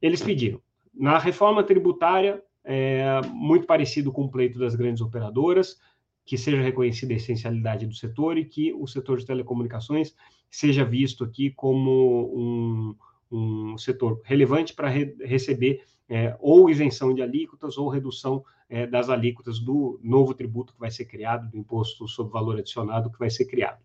eles 0.00 0.22
pediram. 0.22 0.60
Na 0.94 1.18
reforma 1.18 1.62
tributária, 1.62 2.42
é, 2.64 3.20
muito 3.32 3.66
parecido 3.66 4.12
com 4.12 4.24
o 4.24 4.30
pleito 4.30 4.58
das 4.58 4.74
grandes 4.74 5.00
operadoras, 5.00 5.78
que 6.24 6.36
seja 6.36 6.60
reconhecida 6.60 7.14
a 7.14 7.16
essencialidade 7.16 7.86
do 7.86 7.94
setor 7.94 8.36
e 8.36 8.44
que 8.44 8.72
o 8.72 8.86
setor 8.86 9.18
de 9.18 9.26
telecomunicações 9.26 10.14
seja 10.50 10.84
visto 10.84 11.22
aqui 11.22 11.50
como 11.50 12.32
um, 12.34 12.96
um 13.30 13.78
setor 13.78 14.20
relevante 14.24 14.74
para 14.74 14.88
re 14.88 15.14
receber 15.20 15.84
é, 16.08 16.36
ou 16.40 16.68
isenção 16.68 17.14
de 17.14 17.22
alíquotas 17.22 17.78
ou 17.78 17.88
redução 17.88 18.44
é, 18.68 18.86
das 18.86 19.08
alíquotas 19.08 19.60
do 19.60 20.00
novo 20.02 20.34
tributo 20.34 20.72
que 20.72 20.80
vai 20.80 20.90
ser 20.90 21.04
criado, 21.04 21.48
do 21.50 21.56
imposto 21.56 22.08
sobre 22.08 22.32
valor 22.32 22.58
adicionado 22.58 23.10
que 23.10 23.18
vai 23.18 23.30
ser 23.30 23.44
criado. 23.44 23.80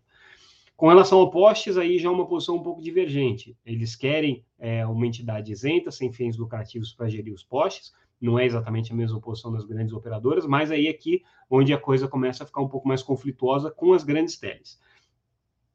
Com 0.82 0.88
relação 0.88 1.20
ao 1.20 1.30
postes, 1.30 1.78
aí 1.78 1.96
já 1.96 2.08
é 2.08 2.12
uma 2.12 2.26
posição 2.26 2.56
um 2.56 2.62
pouco 2.64 2.82
divergente. 2.82 3.56
Eles 3.64 3.94
querem 3.94 4.44
é, 4.58 4.84
uma 4.84 5.06
entidade 5.06 5.52
isenta, 5.52 5.92
sem 5.92 6.12
fins 6.12 6.36
lucrativos 6.36 6.92
para 6.92 7.08
gerir 7.08 7.32
os 7.32 7.44
postes, 7.44 7.92
não 8.20 8.36
é 8.36 8.44
exatamente 8.44 8.90
a 8.90 8.96
mesma 8.96 9.20
posição 9.20 9.52
das 9.52 9.64
grandes 9.64 9.94
operadoras, 9.94 10.44
mas 10.44 10.72
aí 10.72 10.88
é 10.88 10.90
aqui 10.90 11.22
onde 11.48 11.72
a 11.72 11.78
coisa 11.78 12.08
começa 12.08 12.42
a 12.42 12.46
ficar 12.48 12.62
um 12.62 12.68
pouco 12.68 12.88
mais 12.88 13.00
conflituosa 13.00 13.70
com 13.70 13.92
as 13.92 14.02
grandes 14.02 14.36
teles. 14.36 14.80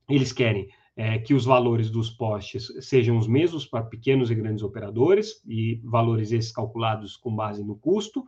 Eles 0.10 0.34
querem 0.34 0.68
é, 0.94 1.18
que 1.18 1.34
os 1.34 1.46
valores 1.46 1.90
dos 1.90 2.10
postes 2.10 2.70
sejam 2.82 3.18
os 3.18 3.30
mesmos 3.30 3.66
para 3.66 3.86
pequenos 3.86 4.30
e 4.30 4.36
grandes 4.36 4.62
operadores, 4.62 5.42
e 5.48 5.80
valores 5.86 6.34
esses 6.34 6.52
calculados 6.52 7.16
com 7.16 7.34
base 7.34 7.64
no 7.64 7.78
custo, 7.78 8.26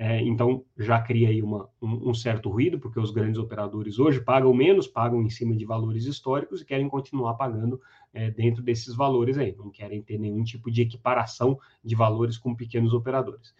é, 0.00 0.22
então, 0.22 0.64
já 0.78 1.00
cria 1.00 1.28
aí 1.28 1.42
uma, 1.42 1.68
um, 1.82 2.10
um, 2.10 2.14
certo 2.14 2.48
ruído, 2.48 2.78
porque 2.78 3.00
os 3.00 3.10
grandes 3.10 3.36
operadores 3.36 3.98
hoje 3.98 4.20
pagam 4.20 4.54
menos, 4.54 4.86
pagam 4.86 5.20
em 5.20 5.28
cima 5.28 5.56
de 5.56 5.64
valores 5.64 6.04
históricos 6.04 6.60
e 6.60 6.64
querem 6.64 6.88
continuar 6.88 7.34
pagando 7.34 7.80
é, 8.14 8.30
dentro 8.30 8.62
desses 8.62 8.94
valores 8.94 9.36
aí, 9.36 9.56
não 9.58 9.70
querem 9.70 10.00
ter 10.00 10.16
nenhum 10.16 10.44
tipo 10.44 10.70
de 10.70 10.82
equiparação 10.82 11.58
de 11.82 11.96
valores 11.96 12.38
com 12.38 12.54
pequenos 12.54 12.94
operadores. 12.94 13.52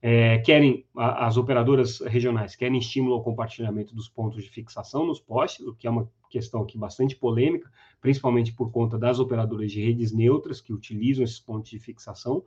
É, 0.00 0.38
querem, 0.38 0.86
a, 0.96 1.26
as 1.26 1.36
operadoras 1.36 2.00
regionais 2.00 2.56
querem 2.56 2.78
estímulo 2.78 3.16
ao 3.16 3.22
compartilhamento 3.22 3.94
dos 3.94 4.08
pontos 4.08 4.42
de 4.42 4.48
fixação 4.48 5.06
nos 5.06 5.20
postes, 5.20 5.66
o 5.66 5.74
que 5.74 5.86
é 5.86 5.90
uma 5.90 6.10
questão 6.30 6.62
aqui 6.62 6.78
bastante 6.78 7.14
polêmica, 7.14 7.70
principalmente 8.00 8.54
por 8.54 8.72
conta 8.72 8.98
das 8.98 9.18
operadoras 9.18 9.70
de 9.70 9.84
redes 9.84 10.12
neutras 10.12 10.62
que 10.62 10.72
utilizam 10.72 11.22
esses 11.22 11.40
pontos 11.40 11.68
de 11.68 11.78
fixação 11.78 12.42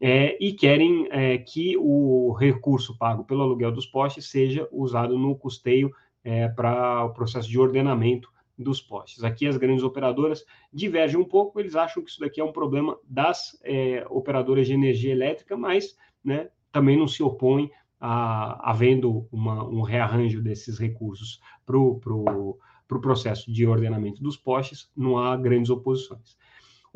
é, 0.00 0.36
e 0.42 0.52
querem 0.52 1.08
é, 1.10 1.38
que 1.38 1.76
o 1.78 2.32
recurso 2.32 2.96
pago 2.96 3.24
pelo 3.24 3.42
aluguel 3.42 3.72
dos 3.72 3.86
postes 3.86 4.28
seja 4.28 4.68
usado 4.70 5.18
no 5.18 5.36
custeio 5.36 5.90
é, 6.22 6.48
para 6.48 7.04
o 7.04 7.12
processo 7.12 7.48
de 7.48 7.58
ordenamento 7.58 8.30
dos 8.58 8.80
postes. 8.80 9.22
Aqui 9.22 9.46
as 9.46 9.56
grandes 9.56 9.84
operadoras 9.84 10.44
divergem 10.72 11.18
um 11.18 11.24
pouco, 11.24 11.60
eles 11.60 11.74
acham 11.74 12.02
que 12.02 12.10
isso 12.10 12.20
daqui 12.20 12.40
é 12.40 12.44
um 12.44 12.52
problema 12.52 12.98
das 13.04 13.58
é, 13.62 14.04
operadoras 14.08 14.66
de 14.66 14.72
energia 14.72 15.12
elétrica, 15.12 15.56
mas 15.56 15.96
né, 16.24 16.48
também 16.72 16.96
não 16.96 17.06
se 17.06 17.22
opõem 17.22 17.70
a 18.00 18.70
havendo 18.70 19.26
uma, 19.32 19.64
um 19.64 19.82
rearranjo 19.82 20.42
desses 20.42 20.78
recursos 20.78 21.40
para 21.64 21.78
o 21.78 21.98
pro, 21.98 22.58
pro 22.86 23.00
processo 23.00 23.50
de 23.50 23.66
ordenamento 23.66 24.22
dos 24.22 24.36
postes, 24.36 24.90
não 24.96 25.18
há 25.18 25.36
grandes 25.36 25.70
oposições. 25.70 26.36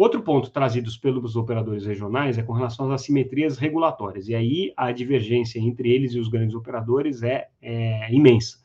Outro 0.00 0.22
ponto 0.22 0.50
trazido 0.50 0.90
pelos 0.98 1.36
operadores 1.36 1.84
regionais 1.84 2.38
é 2.38 2.42
com 2.42 2.54
relação 2.54 2.86
às 2.86 3.02
assimetrias 3.02 3.58
regulatórias, 3.58 4.28
e 4.28 4.34
aí 4.34 4.72
a 4.74 4.90
divergência 4.92 5.58
entre 5.58 5.92
eles 5.92 6.14
e 6.14 6.18
os 6.18 6.26
grandes 6.26 6.54
operadores 6.54 7.22
é, 7.22 7.48
é 7.60 8.10
imensa. 8.10 8.56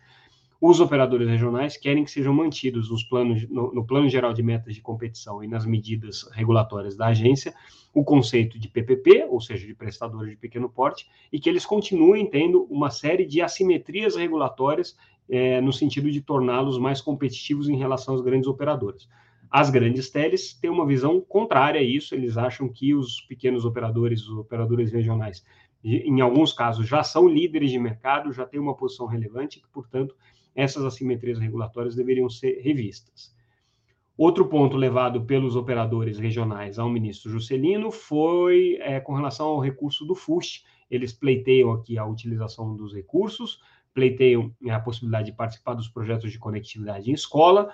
Os 0.61 0.79
operadores 0.79 1.27
regionais 1.27 1.75
querem 1.75 2.05
que 2.05 2.11
sejam 2.11 2.33
mantidos 2.33 2.89
nos 2.89 3.03
planos, 3.03 3.45
no, 3.49 3.73
no, 3.73 3.85
Plano 3.85 4.07
Geral 4.07 4.31
de 4.31 4.41
Metas 4.41 4.75
de 4.75 4.81
Competição 4.81 5.43
e 5.43 5.47
nas 5.49 5.65
medidas 5.65 6.23
regulatórias 6.31 6.95
da 6.95 7.07
agência 7.07 7.53
o 7.93 8.01
conceito 8.01 8.57
de 8.57 8.69
PPP, 8.69 9.27
ou 9.29 9.41
seja, 9.41 9.67
de 9.67 9.75
prestadores 9.75 10.29
de 10.29 10.37
pequeno 10.37 10.69
porte, 10.69 11.05
e 11.33 11.37
que 11.37 11.49
eles 11.49 11.65
continuem 11.65 12.25
tendo 12.29 12.63
uma 12.69 12.89
série 12.89 13.25
de 13.25 13.41
assimetrias 13.41 14.15
regulatórias 14.15 14.95
é, 15.29 15.59
no 15.59 15.73
sentido 15.73 16.09
de 16.09 16.21
torná-los 16.21 16.79
mais 16.79 17.01
competitivos 17.01 17.67
em 17.67 17.75
relação 17.75 18.13
aos 18.13 18.23
grandes 18.23 18.47
operadores. 18.47 19.05
As 19.57 19.69
grandes 19.69 20.09
teles 20.09 20.53
têm 20.53 20.69
uma 20.69 20.85
visão 20.85 21.21
contrária 21.21 21.79
a 21.79 21.83
isso, 21.83 22.13
eles 22.13 22.35
acham 22.35 22.67
que 22.67 22.93
os 22.93 23.21
pequenos 23.21 23.63
operadores, 23.63 24.27
os 24.27 24.37
operadores 24.37 24.91
regionais, 24.91 25.45
em 25.81 26.19
alguns 26.19 26.51
casos 26.51 26.85
já 26.85 27.01
são 27.03 27.25
líderes 27.25 27.71
de 27.71 27.79
mercado, 27.79 28.33
já 28.33 28.45
têm 28.45 28.59
uma 28.59 28.75
posição 28.75 29.05
relevante, 29.05 29.59
e, 29.59 29.71
portanto, 29.71 30.13
essas 30.53 30.83
assimetrias 30.83 31.39
regulatórias 31.39 31.95
deveriam 31.95 32.29
ser 32.29 32.59
revistas. 32.61 33.33
Outro 34.17 34.45
ponto 34.45 34.75
levado 34.75 35.23
pelos 35.23 35.55
operadores 35.55 36.19
regionais 36.19 36.77
ao 36.77 36.89
ministro 36.89 37.31
Juscelino 37.31 37.91
foi 37.91 38.77
é, 38.81 38.99
com 38.99 39.13
relação 39.13 39.47
ao 39.47 39.61
recurso 39.61 40.05
do 40.05 40.15
FUST. 40.15 40.65
Eles 40.91 41.13
pleiteiam 41.13 41.71
aqui 41.71 41.97
a 41.97 42.05
utilização 42.05 42.75
dos 42.75 42.93
recursos, 42.93 43.61
pleiteiam 43.93 44.53
a 44.69 44.81
possibilidade 44.81 45.27
de 45.27 45.37
participar 45.37 45.75
dos 45.75 45.87
projetos 45.87 46.29
de 46.29 46.37
conectividade 46.37 47.09
em 47.09 47.13
escola, 47.13 47.71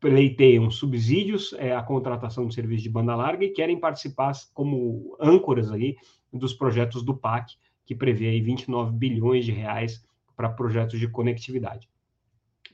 pleiteiam 0.00 0.70
subsídios 0.70 1.52
é, 1.58 1.76
à 1.76 1.82
contratação 1.82 2.48
de 2.48 2.54
serviço 2.54 2.82
de 2.82 2.88
banda 2.88 3.14
larga 3.14 3.44
e 3.44 3.50
querem 3.50 3.78
participar 3.78 4.32
como 4.54 5.16
âncoras 5.20 5.70
aí 5.70 5.96
dos 6.32 6.54
projetos 6.54 7.02
do 7.02 7.14
PAC, 7.14 7.54
que 7.84 7.94
prevê 7.94 8.28
aí 8.28 8.40
29 8.40 8.96
bilhões 8.96 9.44
de 9.44 9.52
reais 9.52 10.02
para 10.34 10.48
projetos 10.48 10.98
de 10.98 11.06
conectividade. 11.06 11.88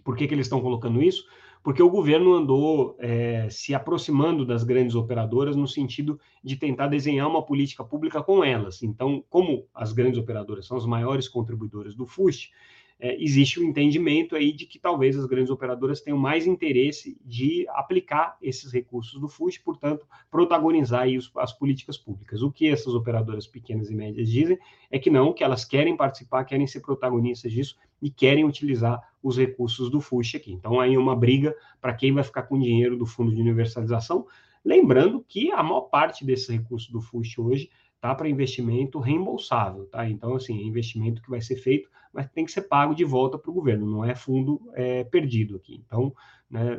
Por 0.04 0.16
que, 0.16 0.28
que 0.28 0.34
eles 0.34 0.46
estão 0.46 0.60
colocando 0.60 1.02
isso? 1.02 1.24
Porque 1.64 1.82
o 1.82 1.90
governo 1.90 2.32
andou 2.32 2.96
é, 3.00 3.48
se 3.50 3.74
aproximando 3.74 4.46
das 4.46 4.62
grandes 4.62 4.94
operadoras 4.94 5.56
no 5.56 5.66
sentido 5.66 6.20
de 6.44 6.54
tentar 6.54 6.86
desenhar 6.86 7.26
uma 7.26 7.42
política 7.42 7.82
pública 7.82 8.22
com 8.22 8.44
elas. 8.44 8.84
Então, 8.84 9.24
como 9.28 9.66
as 9.74 9.92
grandes 9.92 10.16
operadoras 10.16 10.64
são 10.64 10.76
as 10.76 10.86
maiores 10.86 11.28
contribuidoras 11.28 11.96
do 11.96 12.06
FUST, 12.06 12.52
é, 12.98 13.22
existe 13.22 13.60
o 13.60 13.62
um 13.62 13.68
entendimento 13.68 14.34
aí 14.34 14.52
de 14.52 14.64
que 14.64 14.78
talvez 14.78 15.18
as 15.18 15.26
grandes 15.26 15.50
operadoras 15.50 16.00
tenham 16.00 16.18
mais 16.18 16.46
interesse 16.46 17.18
de 17.24 17.66
aplicar 17.68 18.36
esses 18.40 18.72
recursos 18.72 19.20
do 19.20 19.28
FUST, 19.28 19.62
portanto, 19.62 20.06
protagonizar 20.30 21.02
aí 21.02 21.18
os, 21.18 21.30
as 21.36 21.52
políticas 21.52 21.98
públicas. 21.98 22.40
O 22.40 22.50
que 22.50 22.68
essas 22.68 22.94
operadoras 22.94 23.46
pequenas 23.46 23.90
e 23.90 23.94
médias 23.94 24.28
dizem 24.28 24.58
é 24.90 24.98
que 24.98 25.10
não, 25.10 25.32
que 25.32 25.44
elas 25.44 25.64
querem 25.64 25.96
participar, 25.96 26.44
querem 26.44 26.66
ser 26.66 26.80
protagonistas 26.80 27.52
disso 27.52 27.76
e 28.00 28.10
querem 28.10 28.44
utilizar 28.44 29.00
os 29.22 29.36
recursos 29.36 29.90
do 29.90 30.00
FUST 30.00 30.36
aqui. 30.36 30.52
Então, 30.52 30.80
aí 30.80 30.96
uma 30.96 31.14
briga 31.14 31.54
para 31.80 31.94
quem 31.94 32.12
vai 32.12 32.24
ficar 32.24 32.44
com 32.44 32.58
dinheiro 32.58 32.96
do 32.96 33.04
Fundo 33.04 33.34
de 33.34 33.40
Universalização, 33.40 34.26
lembrando 34.64 35.24
que 35.28 35.52
a 35.52 35.62
maior 35.62 35.82
parte 35.82 36.24
desses 36.24 36.48
recursos 36.48 36.90
do 36.90 37.00
FUST 37.00 37.40
hoje 37.40 37.70
tá 38.00 38.14
para 38.14 38.28
investimento 38.28 38.98
reembolsável, 38.98 39.86
tá? 39.86 40.08
Então, 40.08 40.34
assim, 40.34 40.58
é 40.58 40.62
investimento 40.62 41.22
que 41.22 41.30
vai 41.30 41.40
ser 41.40 41.56
feito, 41.56 41.88
mas 42.12 42.28
tem 42.30 42.44
que 42.44 42.52
ser 42.52 42.62
pago 42.62 42.94
de 42.94 43.04
volta 43.04 43.38
para 43.38 43.50
o 43.50 43.54
governo, 43.54 43.86
não 43.86 44.04
é 44.04 44.14
fundo 44.14 44.60
é, 44.74 45.04
perdido 45.04 45.56
aqui. 45.56 45.82
Então, 45.84 46.14
né, 46.48 46.78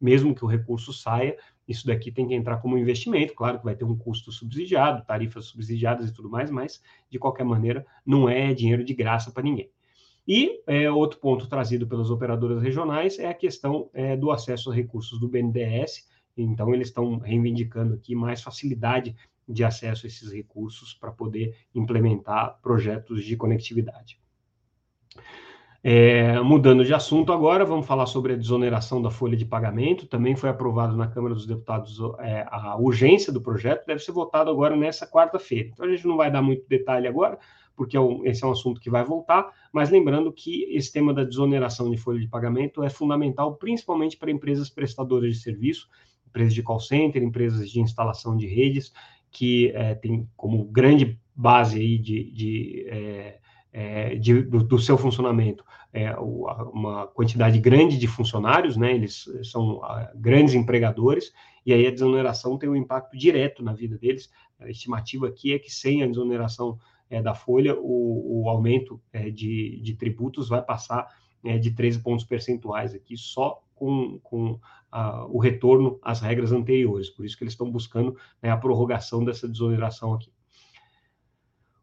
mesmo 0.00 0.34
que 0.34 0.44
o 0.44 0.48
recurso 0.48 0.92
saia, 0.92 1.36
isso 1.66 1.86
daqui 1.86 2.10
tem 2.10 2.26
que 2.26 2.34
entrar 2.34 2.58
como 2.58 2.78
investimento, 2.78 3.34
claro 3.34 3.58
que 3.58 3.64
vai 3.64 3.76
ter 3.76 3.84
um 3.84 3.96
custo 3.96 4.32
subsidiado, 4.32 5.04
tarifas 5.04 5.46
subsidiadas 5.46 6.10
e 6.10 6.12
tudo 6.12 6.28
mais, 6.28 6.50
mas, 6.50 6.82
de 7.10 7.18
qualquer 7.18 7.44
maneira, 7.44 7.86
não 8.04 8.28
é 8.28 8.52
dinheiro 8.52 8.84
de 8.84 8.94
graça 8.94 9.30
para 9.30 9.42
ninguém. 9.42 9.70
E 10.26 10.62
é, 10.66 10.90
outro 10.90 11.18
ponto 11.20 11.48
trazido 11.48 11.86
pelas 11.86 12.10
operadoras 12.10 12.62
regionais 12.62 13.18
é 13.18 13.28
a 13.28 13.34
questão 13.34 13.88
é, 13.94 14.16
do 14.16 14.30
acesso 14.30 14.70
a 14.70 14.74
recursos 14.74 15.18
do 15.18 15.28
BNDES, 15.28 16.06
então 16.36 16.74
eles 16.74 16.88
estão 16.88 17.18
reivindicando 17.18 17.94
aqui 17.94 18.14
mais 18.14 18.42
facilidade 18.42 19.16
de 19.48 19.64
acesso 19.64 20.06
a 20.06 20.08
esses 20.08 20.32
recursos 20.32 20.92
para 20.94 21.10
poder 21.10 21.56
implementar 21.74 22.58
projetos 22.62 23.24
de 23.24 23.36
conectividade. 23.36 24.20
É, 25.82 26.40
mudando 26.40 26.84
de 26.84 26.92
assunto 26.92 27.32
agora, 27.32 27.64
vamos 27.64 27.86
falar 27.86 28.06
sobre 28.06 28.32
a 28.32 28.36
desoneração 28.36 29.00
da 29.00 29.10
folha 29.10 29.36
de 29.36 29.44
pagamento. 29.44 30.06
Também 30.06 30.34
foi 30.34 30.50
aprovado 30.50 30.96
na 30.96 31.06
Câmara 31.06 31.34
dos 31.34 31.46
Deputados 31.46 31.98
é, 32.18 32.44
a 32.50 32.76
urgência 32.76 33.32
do 33.32 33.40
projeto, 33.40 33.86
deve 33.86 34.00
ser 34.00 34.12
votado 34.12 34.50
agora 34.50 34.76
nessa 34.76 35.06
quarta-feira. 35.06 35.70
Então 35.72 35.86
a 35.86 35.88
gente 35.88 36.06
não 36.06 36.16
vai 36.16 36.30
dar 36.30 36.42
muito 36.42 36.68
detalhe 36.68 37.06
agora, 37.06 37.38
porque 37.76 37.96
é 37.96 38.00
esse 38.24 38.42
é 38.42 38.46
um 38.46 38.50
assunto 38.50 38.80
que 38.80 38.90
vai 38.90 39.04
voltar, 39.04 39.50
mas 39.72 39.88
lembrando 39.88 40.32
que 40.32 40.64
esse 40.64 40.92
tema 40.92 41.14
da 41.14 41.22
desoneração 41.22 41.88
de 41.90 41.96
folha 41.96 42.18
de 42.18 42.26
pagamento 42.26 42.82
é 42.82 42.90
fundamental, 42.90 43.54
principalmente 43.54 44.16
para 44.16 44.32
empresas 44.32 44.68
prestadoras 44.68 45.32
de 45.32 45.40
serviço, 45.40 45.88
empresas 46.26 46.52
de 46.52 46.62
call 46.62 46.80
center, 46.80 47.22
empresas 47.22 47.70
de 47.70 47.80
instalação 47.80 48.36
de 48.36 48.48
redes, 48.48 48.92
que 49.30 49.70
é, 49.74 49.94
tem 49.94 50.28
como 50.36 50.64
grande 50.64 51.18
base 51.34 51.78
aí 51.78 51.98
de, 51.98 52.30
de, 52.32 52.86
é, 52.88 53.38
é, 53.72 54.14
de 54.16 54.42
do, 54.42 54.62
do, 54.62 54.78
seu 54.78 54.98
funcionamento 54.98 55.64
é, 55.92 56.12
uma 56.16 57.06
quantidade 57.06 57.58
grande 57.58 57.96
de 57.96 58.06
funcionários, 58.06 58.76
né? 58.76 58.94
Eles 58.94 59.24
são 59.44 59.80
grandes 60.14 60.54
empregadores 60.54 61.32
e 61.64 61.72
aí 61.72 61.86
a 61.86 61.90
desoneração 61.90 62.58
tem 62.58 62.68
um 62.68 62.76
impacto 62.76 63.16
direto 63.16 63.62
na 63.62 63.72
vida 63.72 63.96
deles. 63.96 64.30
A 64.58 64.68
estimativa 64.68 65.28
aqui 65.28 65.54
é 65.54 65.58
que 65.58 65.70
sem 65.70 66.02
a 66.02 66.06
desoneração 66.06 66.78
é, 67.08 67.22
da 67.22 67.34
folha, 67.34 67.74
o, 67.78 68.42
o 68.42 68.48
aumento 68.50 69.00
de, 69.32 69.80
de 69.82 69.94
tributos 69.94 70.48
vai 70.48 70.62
passar 70.62 71.06
de 71.60 71.70
13 71.70 72.00
pontos 72.00 72.24
percentuais 72.24 72.94
aqui 72.94 73.16
só 73.16 73.62
com, 73.78 74.18
com 74.22 74.58
o 75.30 75.38
retorno 75.38 75.98
às 76.02 76.20
regras 76.20 76.52
anteriores. 76.52 77.10
Por 77.10 77.24
isso 77.24 77.36
que 77.36 77.44
eles 77.44 77.52
estão 77.52 77.70
buscando 77.70 78.16
né, 78.42 78.50
a 78.50 78.56
prorrogação 78.56 79.24
dessa 79.24 79.48
desoneração 79.48 80.14
aqui. 80.14 80.30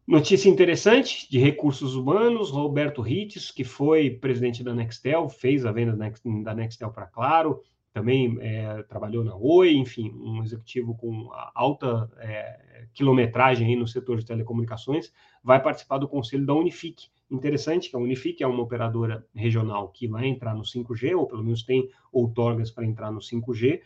Notícia 0.06 0.48
interessante 0.48 1.28
de 1.28 1.38
recursos 1.38 1.96
humanos, 1.96 2.50
Roberto 2.50 3.02
Ritz, 3.02 3.50
que 3.50 3.64
foi 3.64 4.10
presidente 4.10 4.62
da 4.62 4.72
Nextel, 4.72 5.28
fez 5.28 5.66
a 5.66 5.72
venda 5.72 5.96
da 6.44 6.54
Nextel 6.54 6.92
para 6.92 7.06
Claro, 7.06 7.60
também 7.92 8.36
é, 8.40 8.84
trabalhou 8.84 9.24
na 9.24 9.34
Oi, 9.34 9.74
enfim, 9.74 10.12
um 10.12 10.44
executivo 10.44 10.94
com 10.94 11.28
alta 11.54 12.08
é, 12.18 12.86
quilometragem 12.94 13.74
no 13.74 13.86
setor 13.88 14.18
de 14.18 14.24
telecomunicações, 14.26 15.12
vai 15.42 15.60
participar 15.60 15.98
do 15.98 16.06
conselho 16.06 16.46
da 16.46 16.54
Unifique. 16.54 17.08
Interessante 17.30 17.90
que 17.90 17.96
a 17.96 17.98
Unifique 17.98 18.42
é 18.42 18.46
uma 18.46 18.62
operadora 18.62 19.26
regional 19.34 19.88
que 19.88 20.06
vai 20.06 20.26
entrar 20.26 20.54
no 20.54 20.62
5G, 20.62 21.16
ou 21.16 21.26
pelo 21.26 21.42
menos 21.42 21.62
tem 21.62 21.90
outorgas 22.12 22.70
para 22.70 22.86
entrar 22.86 23.10
no 23.10 23.20
5G, 23.20 23.80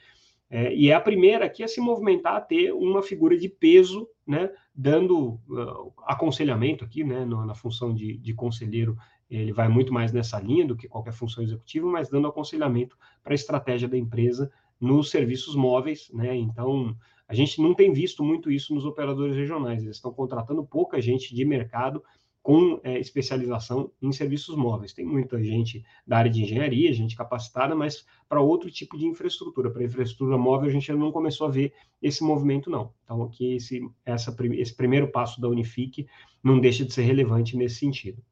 é, 0.51 0.75
e 0.75 0.91
é 0.91 0.95
a 0.95 1.01
primeira 1.01 1.45
aqui 1.47 1.63
a 1.63 1.69
se 1.69 1.81
movimentar 1.81 2.37
a 2.37 2.41
ter 2.41 2.73
uma 2.73 3.03
figura 3.03 3.39
de 3.39 3.49
peso, 3.49 4.09
né, 4.27 4.51
dando 4.75 5.41
uh, 5.49 5.93
aconselhamento 6.07 6.85
aqui, 6.85 7.05
né, 7.05 7.25
no, 7.25 7.47
na 7.47 7.55
função 7.55 7.95
de, 7.95 8.19
de 8.19 8.35
conselheiro 8.35 8.97
ele 9.31 9.53
vai 9.53 9.69
muito 9.69 9.93
mais 9.93 10.13
nessa 10.13 10.41
linha 10.41 10.67
do 10.67 10.77
que 10.77 10.89
qualquer 10.89 11.13
função 11.13 11.43
executiva, 11.45 11.87
mas 11.87 12.09
dando 12.11 12.27
aconselhamento 12.27 12.99
para 13.23 13.33
a 13.33 13.35
estratégia 13.35 13.89
da 13.89 13.97
empresa 13.97 14.51
nos 14.81 15.11
serviços 15.11 15.55
móveis, 15.55 16.11
né? 16.13 16.35
Então, 16.35 16.97
a 17.29 17.35
gente 17.35 17.63
não 17.63 17.73
tem 17.73 17.93
visto 17.93 18.25
muito 18.25 18.51
isso 18.51 18.75
nos 18.75 18.85
operadores 18.85 19.37
regionais, 19.37 19.85
eles 19.85 19.97
estão 19.97 20.13
contratando 20.13 20.65
pouca 20.65 21.01
gente 21.01 21.33
de 21.33 21.45
mercado 21.45 22.03
com 22.43 22.81
é, 22.83 22.99
especialização 22.99 23.93
em 24.01 24.11
serviços 24.13 24.57
móveis. 24.57 24.93
Tem 24.93 25.05
muita 25.05 25.43
gente 25.43 25.85
da 26.07 26.19
área 26.19 26.31
de 26.31 26.43
engenharia, 26.43 26.93
gente 26.93 27.15
capacitada, 27.15 27.75
mas 27.75 28.07
para 28.29 28.41
outro 28.41 28.71
tipo 28.71 28.97
de 28.97 29.07
infraestrutura. 29.07 29.71
Para 29.71 29.85
infraestrutura 29.85 30.39
móvel, 30.39 30.69
a 30.69 30.73
gente 30.73 30.91
ainda 30.91 31.05
não 31.05 31.13
começou 31.13 31.47
a 31.47 31.51
ver 31.51 31.73
esse 32.01 32.25
movimento, 32.25 32.71
não. 32.71 32.93
Então, 33.05 33.23
aqui, 33.23 33.57
esse, 33.57 33.87
essa, 34.05 34.35
esse 34.55 34.75
primeiro 34.75 35.09
passo 35.09 35.41
da 35.41 35.49
Unifique 35.49 36.07
não 36.43 36.59
deixa 36.59 36.85
de 36.85 36.93
ser 36.93 37.03
relevante 37.03 37.57
nesse 37.57 37.77
sentido. 37.77 38.23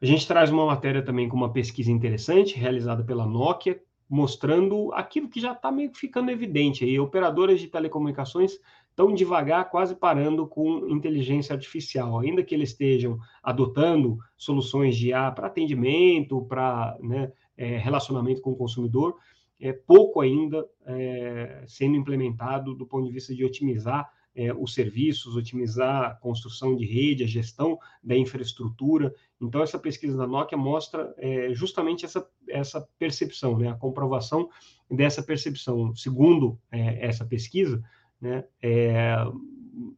A 0.00 0.04
gente 0.04 0.26
traz 0.26 0.50
uma 0.50 0.66
matéria 0.66 1.00
também 1.00 1.28
com 1.28 1.36
uma 1.36 1.52
pesquisa 1.52 1.90
interessante, 1.90 2.58
realizada 2.58 3.04
pela 3.04 3.24
Nokia, 3.24 3.80
mostrando 4.10 4.92
aquilo 4.92 5.28
que 5.28 5.40
já 5.40 5.52
está 5.52 5.72
meio 5.72 5.90
que 5.90 5.98
ficando 5.98 6.30
evidente 6.30 6.84
aí. 6.84 6.98
Operadoras 6.98 7.60
de 7.60 7.68
telecomunicações 7.68 8.58
estão 8.92 9.14
devagar, 9.14 9.70
quase 9.70 9.96
parando 9.96 10.46
com 10.46 10.86
inteligência 10.88 11.54
artificial, 11.54 12.18
ainda 12.18 12.42
que 12.42 12.54
eles 12.54 12.70
estejam 12.70 13.18
adotando 13.42 14.18
soluções 14.36 14.96
de 14.96 15.08
IA 15.08 15.30
para 15.32 15.46
atendimento, 15.46 16.42
para 16.42 16.96
né, 17.00 17.32
é, 17.56 17.78
relacionamento 17.78 18.42
com 18.42 18.52
o 18.52 18.56
consumidor, 18.56 19.16
é 19.58 19.72
pouco 19.72 20.20
ainda 20.20 20.66
é, 20.84 21.64
sendo 21.66 21.96
implementado 21.96 22.74
do 22.74 22.86
ponto 22.86 23.06
de 23.06 23.12
vista 23.12 23.34
de 23.34 23.44
otimizar 23.44 24.10
é, 24.34 24.52
os 24.52 24.74
serviços, 24.74 25.36
otimizar 25.36 26.04
a 26.04 26.14
construção 26.14 26.74
de 26.74 26.84
rede, 26.84 27.24
a 27.24 27.26
gestão 27.26 27.78
da 28.02 28.16
infraestrutura. 28.16 29.14
Então, 29.40 29.62
essa 29.62 29.78
pesquisa 29.78 30.16
da 30.16 30.26
Nokia 30.26 30.56
mostra 30.56 31.14
é, 31.18 31.52
justamente 31.52 32.04
essa, 32.04 32.26
essa 32.48 32.86
percepção, 32.98 33.58
né, 33.58 33.70
a 33.70 33.74
comprovação 33.74 34.48
dessa 34.90 35.22
percepção. 35.22 35.94
Segundo 35.94 36.58
é, 36.70 37.06
essa 37.06 37.24
pesquisa, 37.24 37.82
né, 38.22 38.44
é, 38.62 39.16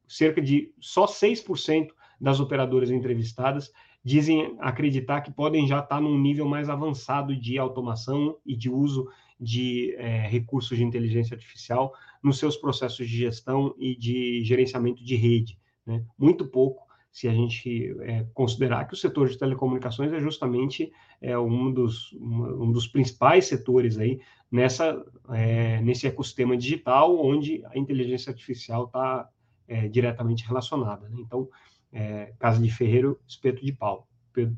cerca 0.08 0.40
de 0.40 0.72
só 0.80 1.04
6% 1.04 1.88
das 2.18 2.40
operadoras 2.40 2.90
entrevistadas 2.90 3.70
dizem 4.02 4.56
acreditar 4.60 5.20
que 5.20 5.30
podem 5.30 5.66
já 5.66 5.80
estar 5.80 6.00
num 6.00 6.18
nível 6.18 6.46
mais 6.46 6.70
avançado 6.70 7.36
de 7.36 7.58
automação 7.58 8.36
e 8.44 8.56
de 8.56 8.70
uso 8.70 9.08
de 9.38 9.94
é, 9.98 10.26
recursos 10.26 10.76
de 10.76 10.84
inteligência 10.84 11.34
artificial 11.34 11.92
nos 12.22 12.38
seus 12.38 12.56
processos 12.56 13.08
de 13.08 13.16
gestão 13.16 13.74
e 13.78 13.94
de 13.94 14.42
gerenciamento 14.44 15.04
de 15.04 15.16
rede. 15.16 15.58
Né? 15.86 16.02
Muito 16.18 16.46
pouco, 16.46 16.84
se 17.10 17.28
a 17.28 17.32
gente 17.32 17.94
é, 18.00 18.26
considerar 18.34 18.86
que 18.86 18.94
o 18.94 18.96
setor 18.96 19.28
de 19.28 19.38
telecomunicações 19.38 20.12
é 20.12 20.20
justamente 20.20 20.92
é, 21.20 21.38
um, 21.38 21.72
dos, 21.72 22.12
um, 22.14 22.64
um 22.64 22.72
dos 22.72 22.86
principais 22.86 23.46
setores 23.46 23.98
aí 23.98 24.20
nessa, 24.54 25.04
é, 25.30 25.80
nesse 25.82 26.06
ecossistema 26.06 26.56
digital, 26.56 27.18
onde 27.18 27.64
a 27.66 27.76
inteligência 27.76 28.30
artificial 28.30 28.84
está 28.84 29.28
é, 29.66 29.88
diretamente 29.88 30.46
relacionada. 30.46 31.08
Né? 31.08 31.16
Então, 31.18 31.48
é, 31.92 32.32
casa 32.38 32.62
de 32.62 32.70
ferreiro, 32.70 33.18
espeto 33.26 33.64
de 33.64 33.72
pau 33.72 34.06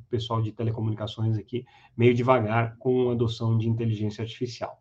pessoal 0.09 0.41
de 0.41 0.53
telecomunicações 0.53 1.37
aqui 1.37 1.67
meio 1.95 2.15
devagar 2.15 2.77
com 2.79 3.11
a 3.11 3.13
adoção 3.13 3.59
de 3.59 3.69
inteligência 3.69 4.23
artificial. 4.23 4.81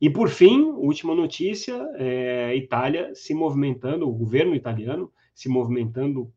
E 0.00 0.08
por 0.08 0.28
fim, 0.28 0.62
última 0.62 1.14
notícia, 1.14 1.76
é, 1.96 2.54
Itália 2.54 3.14
se 3.14 3.34
movimentando, 3.34 4.08
o 4.08 4.12
governo 4.12 4.54
italiano 4.54 5.10
se 5.34 5.48
movimentando 5.48 6.30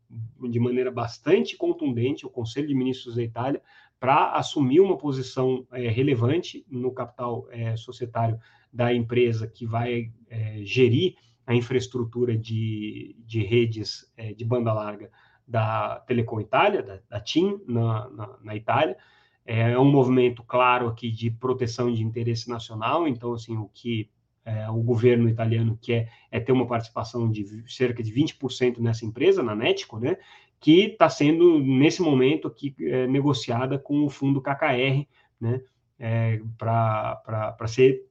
de 0.50 0.60
maneira 0.60 0.92
bastante 0.92 1.58
contundente, 1.58 2.26
o 2.26 2.30
Conselho 2.30 2.68
de 2.68 2.76
Ministros 2.76 3.16
da 3.16 3.24
Itália, 3.24 3.62
para 4.04 4.32
assumir 4.34 4.82
uma 4.82 4.98
posição 4.98 5.66
é, 5.72 5.88
relevante 5.88 6.66
no 6.70 6.92
capital 6.92 7.48
é, 7.50 7.78
societário 7.78 8.38
da 8.72 8.94
empresa 8.94 9.48
que 9.48 9.66
vai 9.66 10.12
é, 10.30 10.60
gerir 10.66 11.16
a 11.48 11.56
infraestrutura 11.56 12.38
de, 12.38 13.16
de 13.20 13.42
redes 13.42 14.12
é, 14.18 14.34
de 14.34 14.44
banda 14.44 14.74
larga 14.74 15.10
da 15.48 16.02
Telecom 16.02 16.42
Itália, 16.42 16.84
da, 16.84 17.00
da 17.08 17.22
TIM, 17.22 17.62
na, 17.66 18.10
na, 18.10 18.38
na 18.44 18.56
Itália, 18.58 18.98
é 19.46 19.80
um 19.80 19.90
movimento 19.90 20.44
claro 20.44 20.90
aqui 20.90 21.10
de 21.10 21.32
proteção 21.32 21.90
de 21.90 22.04
interesse 22.04 22.50
nacional, 22.50 23.08
então, 23.08 23.32
assim, 23.32 23.56
o 23.56 23.70
que 23.74 24.10
é, 24.44 24.70
o 24.70 24.82
governo 24.84 25.30
italiano 25.30 25.80
quer 25.82 26.12
é 26.30 26.42
ter 26.42 26.52
uma 26.52 26.68
participação 26.68 27.32
de 27.32 27.64
cerca 27.72 28.04
de 28.04 28.12
20% 28.12 28.80
nessa 28.80 29.06
empresa, 29.06 29.42
na 29.42 29.56
Netico, 29.56 29.98
né, 29.98 30.18
que 30.64 30.86
está 30.86 31.10
sendo, 31.10 31.60
nesse 31.60 32.02
momento 32.02 32.48
aqui, 32.48 32.74
é, 32.80 33.06
negociada 33.06 33.78
com 33.78 34.06
o 34.06 34.10
fundo 34.10 34.42
KKR, 34.42 35.06
né, 35.40 35.62
é, 36.00 36.40
para 36.58 37.68
ser 37.68 38.06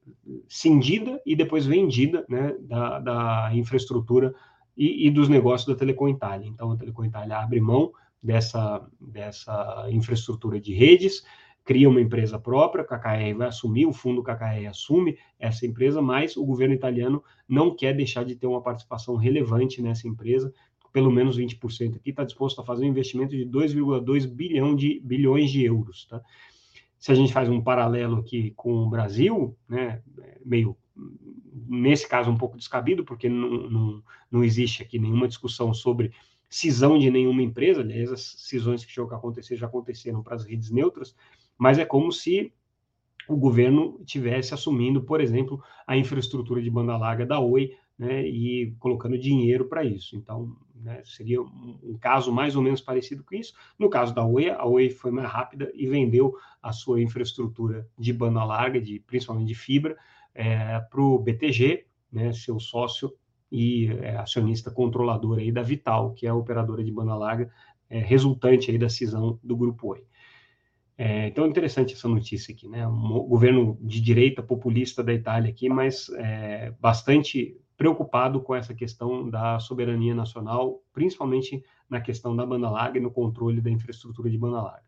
cindida 0.47 1.19
e 1.25 1.35
depois 1.35 1.65
vendida 1.65 2.27
né, 2.29 2.55
da, 2.61 2.99
da 2.99 3.51
infraestrutura 3.55 4.35
e, 4.77 5.07
e, 5.07 5.11
dos 5.11 5.31
negócios 5.31 5.67
da 5.67 5.75
Telecom 5.75 6.11
Itália. 6.11 6.47
Então, 6.47 6.71
a 6.71 6.77
Telecom 6.77 7.07
Itália 7.07 7.39
abre 7.39 7.59
mão 7.59 7.91
dessa, 8.23 8.87
dessa 9.01 9.87
infraestrutura 9.89 10.61
de 10.61 10.75
redes, 10.75 11.25
cria 11.65 11.89
uma 11.89 12.03
empresa 12.03 12.39
própria, 12.39 12.85
a 12.85 12.87
KKR 12.87 13.35
vai 13.35 13.49
assumir, 13.49 13.87
o 13.87 13.95
fundo 13.95 14.23
KKR 14.23 14.67
assume 14.69 15.17
essa 15.39 15.67
empresa, 15.67 16.03
mas 16.03 16.37
o 16.37 16.45
governo 16.45 16.75
italiano 16.75 17.25
não 17.49 17.75
quer 17.75 17.95
deixar 17.95 18.27
de 18.27 18.37
ter 18.37 18.47
uma 18.47 18.61
participação 18.61 19.17
relevante 19.17 19.81
nessa 19.81 20.07
empresa, 20.07 20.53
pelo 20.93 21.11
menos 21.11 21.39
20% 21.39 21.97
aqui, 21.97 22.11
está 22.11 22.25
disposto 22.25 22.61
a 22.61 22.65
fazer 22.65 22.85
um 22.85 22.89
investimento 22.89 23.37
de 23.37 23.47
2,2 23.47 24.27
bilhão 24.27 24.77
de 24.77 25.01
bilhões 25.03 25.51
de 25.51 25.65
euros. 25.65 26.07
Tá? 26.07 26.21
Se 26.99 27.11
a 27.11 27.15
gente 27.15 27.33
faz 27.33 27.49
um 27.49 27.61
paralelo 27.61 28.19
aqui 28.19 28.53
com 28.57 28.75
o 28.75 28.91
Brasil, 28.91 29.57
né, 29.69 30.03
meio 30.45 30.77
nesse 31.69 32.07
caso 32.07 32.31
um 32.31 32.37
pouco 32.37 32.57
descabido, 32.57 33.05
porque 33.05 33.29
não, 33.29 33.51
não, 33.71 34.03
não 34.31 34.45
existe 34.45 34.83
aqui 34.83 34.99
nenhuma 34.99 35.27
discussão 35.27 35.73
sobre 35.73 36.13
cisão 36.49 36.99
de 36.99 37.11
nenhuma 37.11 37.43
empresa, 37.43 37.81
aliás, 37.81 38.13
as 38.13 38.21
cisões 38.21 38.85
que 38.85 38.93
tinham 38.93 39.09
que 39.09 39.15
acontecer 39.15 39.57
já 39.57 39.67
aconteceram 39.67 40.23
para 40.23 40.35
as 40.35 40.45
redes 40.45 40.71
neutras, 40.71 41.17
mas 41.57 41.79
é 41.79 41.85
como 41.85 42.13
se 42.13 42.53
o 43.27 43.37
governo 43.37 44.01
tivesse 44.05 44.53
assumindo, 44.53 45.03
por 45.03 45.21
exemplo, 45.21 45.63
a 45.87 45.97
infraestrutura 45.97 46.61
de 46.61 46.71
banda 46.71 46.97
larga 46.97 47.25
da 47.25 47.39
Oi, 47.41 47.75
né, 48.03 48.27
e 48.27 48.75
colocando 48.81 49.17
dinheiro 49.17 49.69
para 49.69 49.85
isso. 49.85 50.17
Então, 50.17 50.57
né, 50.75 51.01
seria 51.05 51.41
um, 51.41 51.97
caso 52.01 52.33
mais 52.33 52.57
ou 52.57 52.63
menos 52.63 52.81
parecido 52.81 53.23
com 53.23 53.37
isso. 53.37 53.55
No 53.79 53.89
caso 53.89 54.13
da 54.13 54.27
Oi, 54.27 54.51
a 54.51 54.65
Oi 54.65 54.91
foi 54.91 55.13
mais 55.13 55.31
rápida 55.31 55.71
e 55.73 55.87
vendeu 55.87 56.35
a 56.61 56.73
sua 56.73 57.01
infraestrutura 57.01 57.89
de 57.97 58.13
banda 58.13 58.43
larga, 58.45 58.81
de, 58.81 58.99
principalmente 59.07 59.47
de 59.47 59.55
fibra, 59.55 59.97
é, 60.35 60.81
para 60.81 61.01
o 61.01 61.17
BTG, 61.17 61.87
né, 62.11 62.33
seu 62.33 62.59
sócio 62.59 63.13
e 63.53 63.87
é, 64.01 64.17
acionista 64.17 64.69
controlador 64.69 65.39
aí 65.39 65.53
da 65.53 65.63
Vital, 65.63 66.13
que 66.13 66.27
é 66.27 66.31
a 66.31 66.35
operadora 66.35 66.83
de 66.83 66.91
banda 66.91 67.15
larga, 67.15 67.53
é, 67.89 68.01
resultante 68.01 68.69
aí 68.69 68.79
da 68.79 68.89
cisão 68.89 69.39
do 69.45 69.57
Grupo 69.57 69.93
Oi. 69.93 70.05
É, 70.99 71.29
então, 71.29 71.47
interessante 71.47 71.95
essa 71.95 72.09
notícia 72.09 72.53
aqui, 72.53 72.69
né? 72.69 72.87
Um 72.87 73.27
governo 73.29 73.79
de 73.81 74.01
direita 74.01 74.43
populista 74.43 75.05
da 75.05 75.15
Itália 75.15 75.51
aqui, 75.51 75.69
mas 75.69 76.09
é, 76.17 76.73
bastante 76.81 77.57
preocupado 77.83 78.41
com 78.41 78.55
essa 78.55 78.73
questão 78.73 79.29
da 79.29 79.59
soberania 79.59 80.15
nacional, 80.15 80.81
principalmente 80.93 81.65
na 81.91 82.01
questão 82.01 82.37
da 82.37 82.47
banda 82.47 82.71
larga 82.71 82.97
e 82.97 83.03
no 83.03 83.11
controle 83.11 83.61
da 83.61 83.69
infraestrutura 83.69 84.31
de 84.31 84.39
banda 84.39 84.63
larga. 84.63 84.85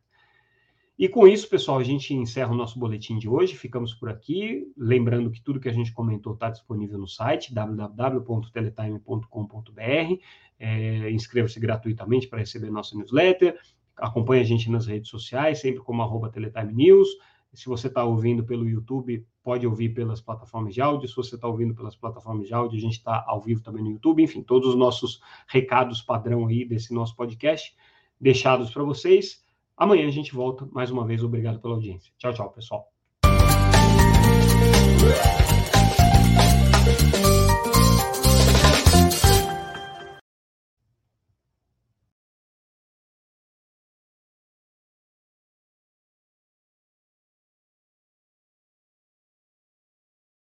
E 0.97 1.09
com 1.09 1.27
isso, 1.27 1.51
pessoal, 1.51 1.79
a 1.79 1.83
gente 1.83 2.15
encerra 2.15 2.53
o 2.53 2.57
nosso 2.57 2.79
boletim 2.79 3.19
de 3.19 3.29
hoje. 3.29 3.57
Ficamos 3.57 3.95
por 3.95 4.09
aqui. 4.09 4.73
Lembrando 4.77 5.29
que 5.29 5.43
tudo 5.43 5.59
que 5.59 5.69
a 5.69 5.73
gente 5.73 5.93
comentou 5.93 6.35
está 6.35 6.51
disponível 6.51 6.97
no 6.97 7.09
site 7.09 7.53
www.teletime.com.br. 7.53 10.21
É, 10.57 11.11
Inscreva-se 11.11 11.59
gratuitamente 11.59 12.29
para 12.29 12.39
receber 12.39 12.71
nossa 12.71 12.97
newsletter. 12.97 13.59
Acompanhe 13.97 14.43
a 14.43 14.47
gente 14.47 14.71
nas 14.71 14.87
redes 14.87 15.11
sociais, 15.11 15.59
sempre 15.59 15.83
como 15.83 16.01
arroba 16.01 16.31
Teletime 16.31 16.73
News. 16.73 17.09
Se 17.55 17.67
você 17.67 17.87
está 17.87 18.05
ouvindo 18.05 18.45
pelo 18.45 18.69
YouTube, 18.69 19.27
pode 19.43 19.67
ouvir 19.67 19.91
pelas 19.91 20.21
plataformas 20.21 20.75
de 20.75 20.81
áudio. 20.81 21.09
Se 21.09 21.15
você 21.15 21.35
está 21.35 21.47
ouvindo 21.47 21.75
pelas 21.75 21.97
plataformas 21.97 22.47
de 22.47 22.55
áudio, 22.55 22.79
a 22.79 22.81
gente 22.81 22.99
está 22.99 23.25
ao 23.27 23.41
vivo 23.41 23.63
também 23.63 23.83
no 23.83 23.91
YouTube. 23.91 24.23
Enfim, 24.23 24.43
todos 24.43 24.71
os 24.71 24.75
nossos 24.75 25.21
recados 25.47 26.03
padrão 26.03 26.47
aí 26.47 26.65
desse 26.65 26.93
nosso 26.93 27.15
podcast 27.15 27.75
deixados 28.21 28.71
para 28.71 28.83
vocês. 28.83 29.45
Amanhã 29.77 30.07
a 30.07 30.11
gente 30.11 30.35
volta 30.35 30.67
mais 30.73 30.91
uma 30.91 31.07
vez. 31.07 31.23
Obrigado 31.23 31.61
pela 31.61 31.75
audiência. 31.75 32.13
Tchau, 32.19 32.33
tchau, 32.33 32.51
pessoal. 32.51 32.91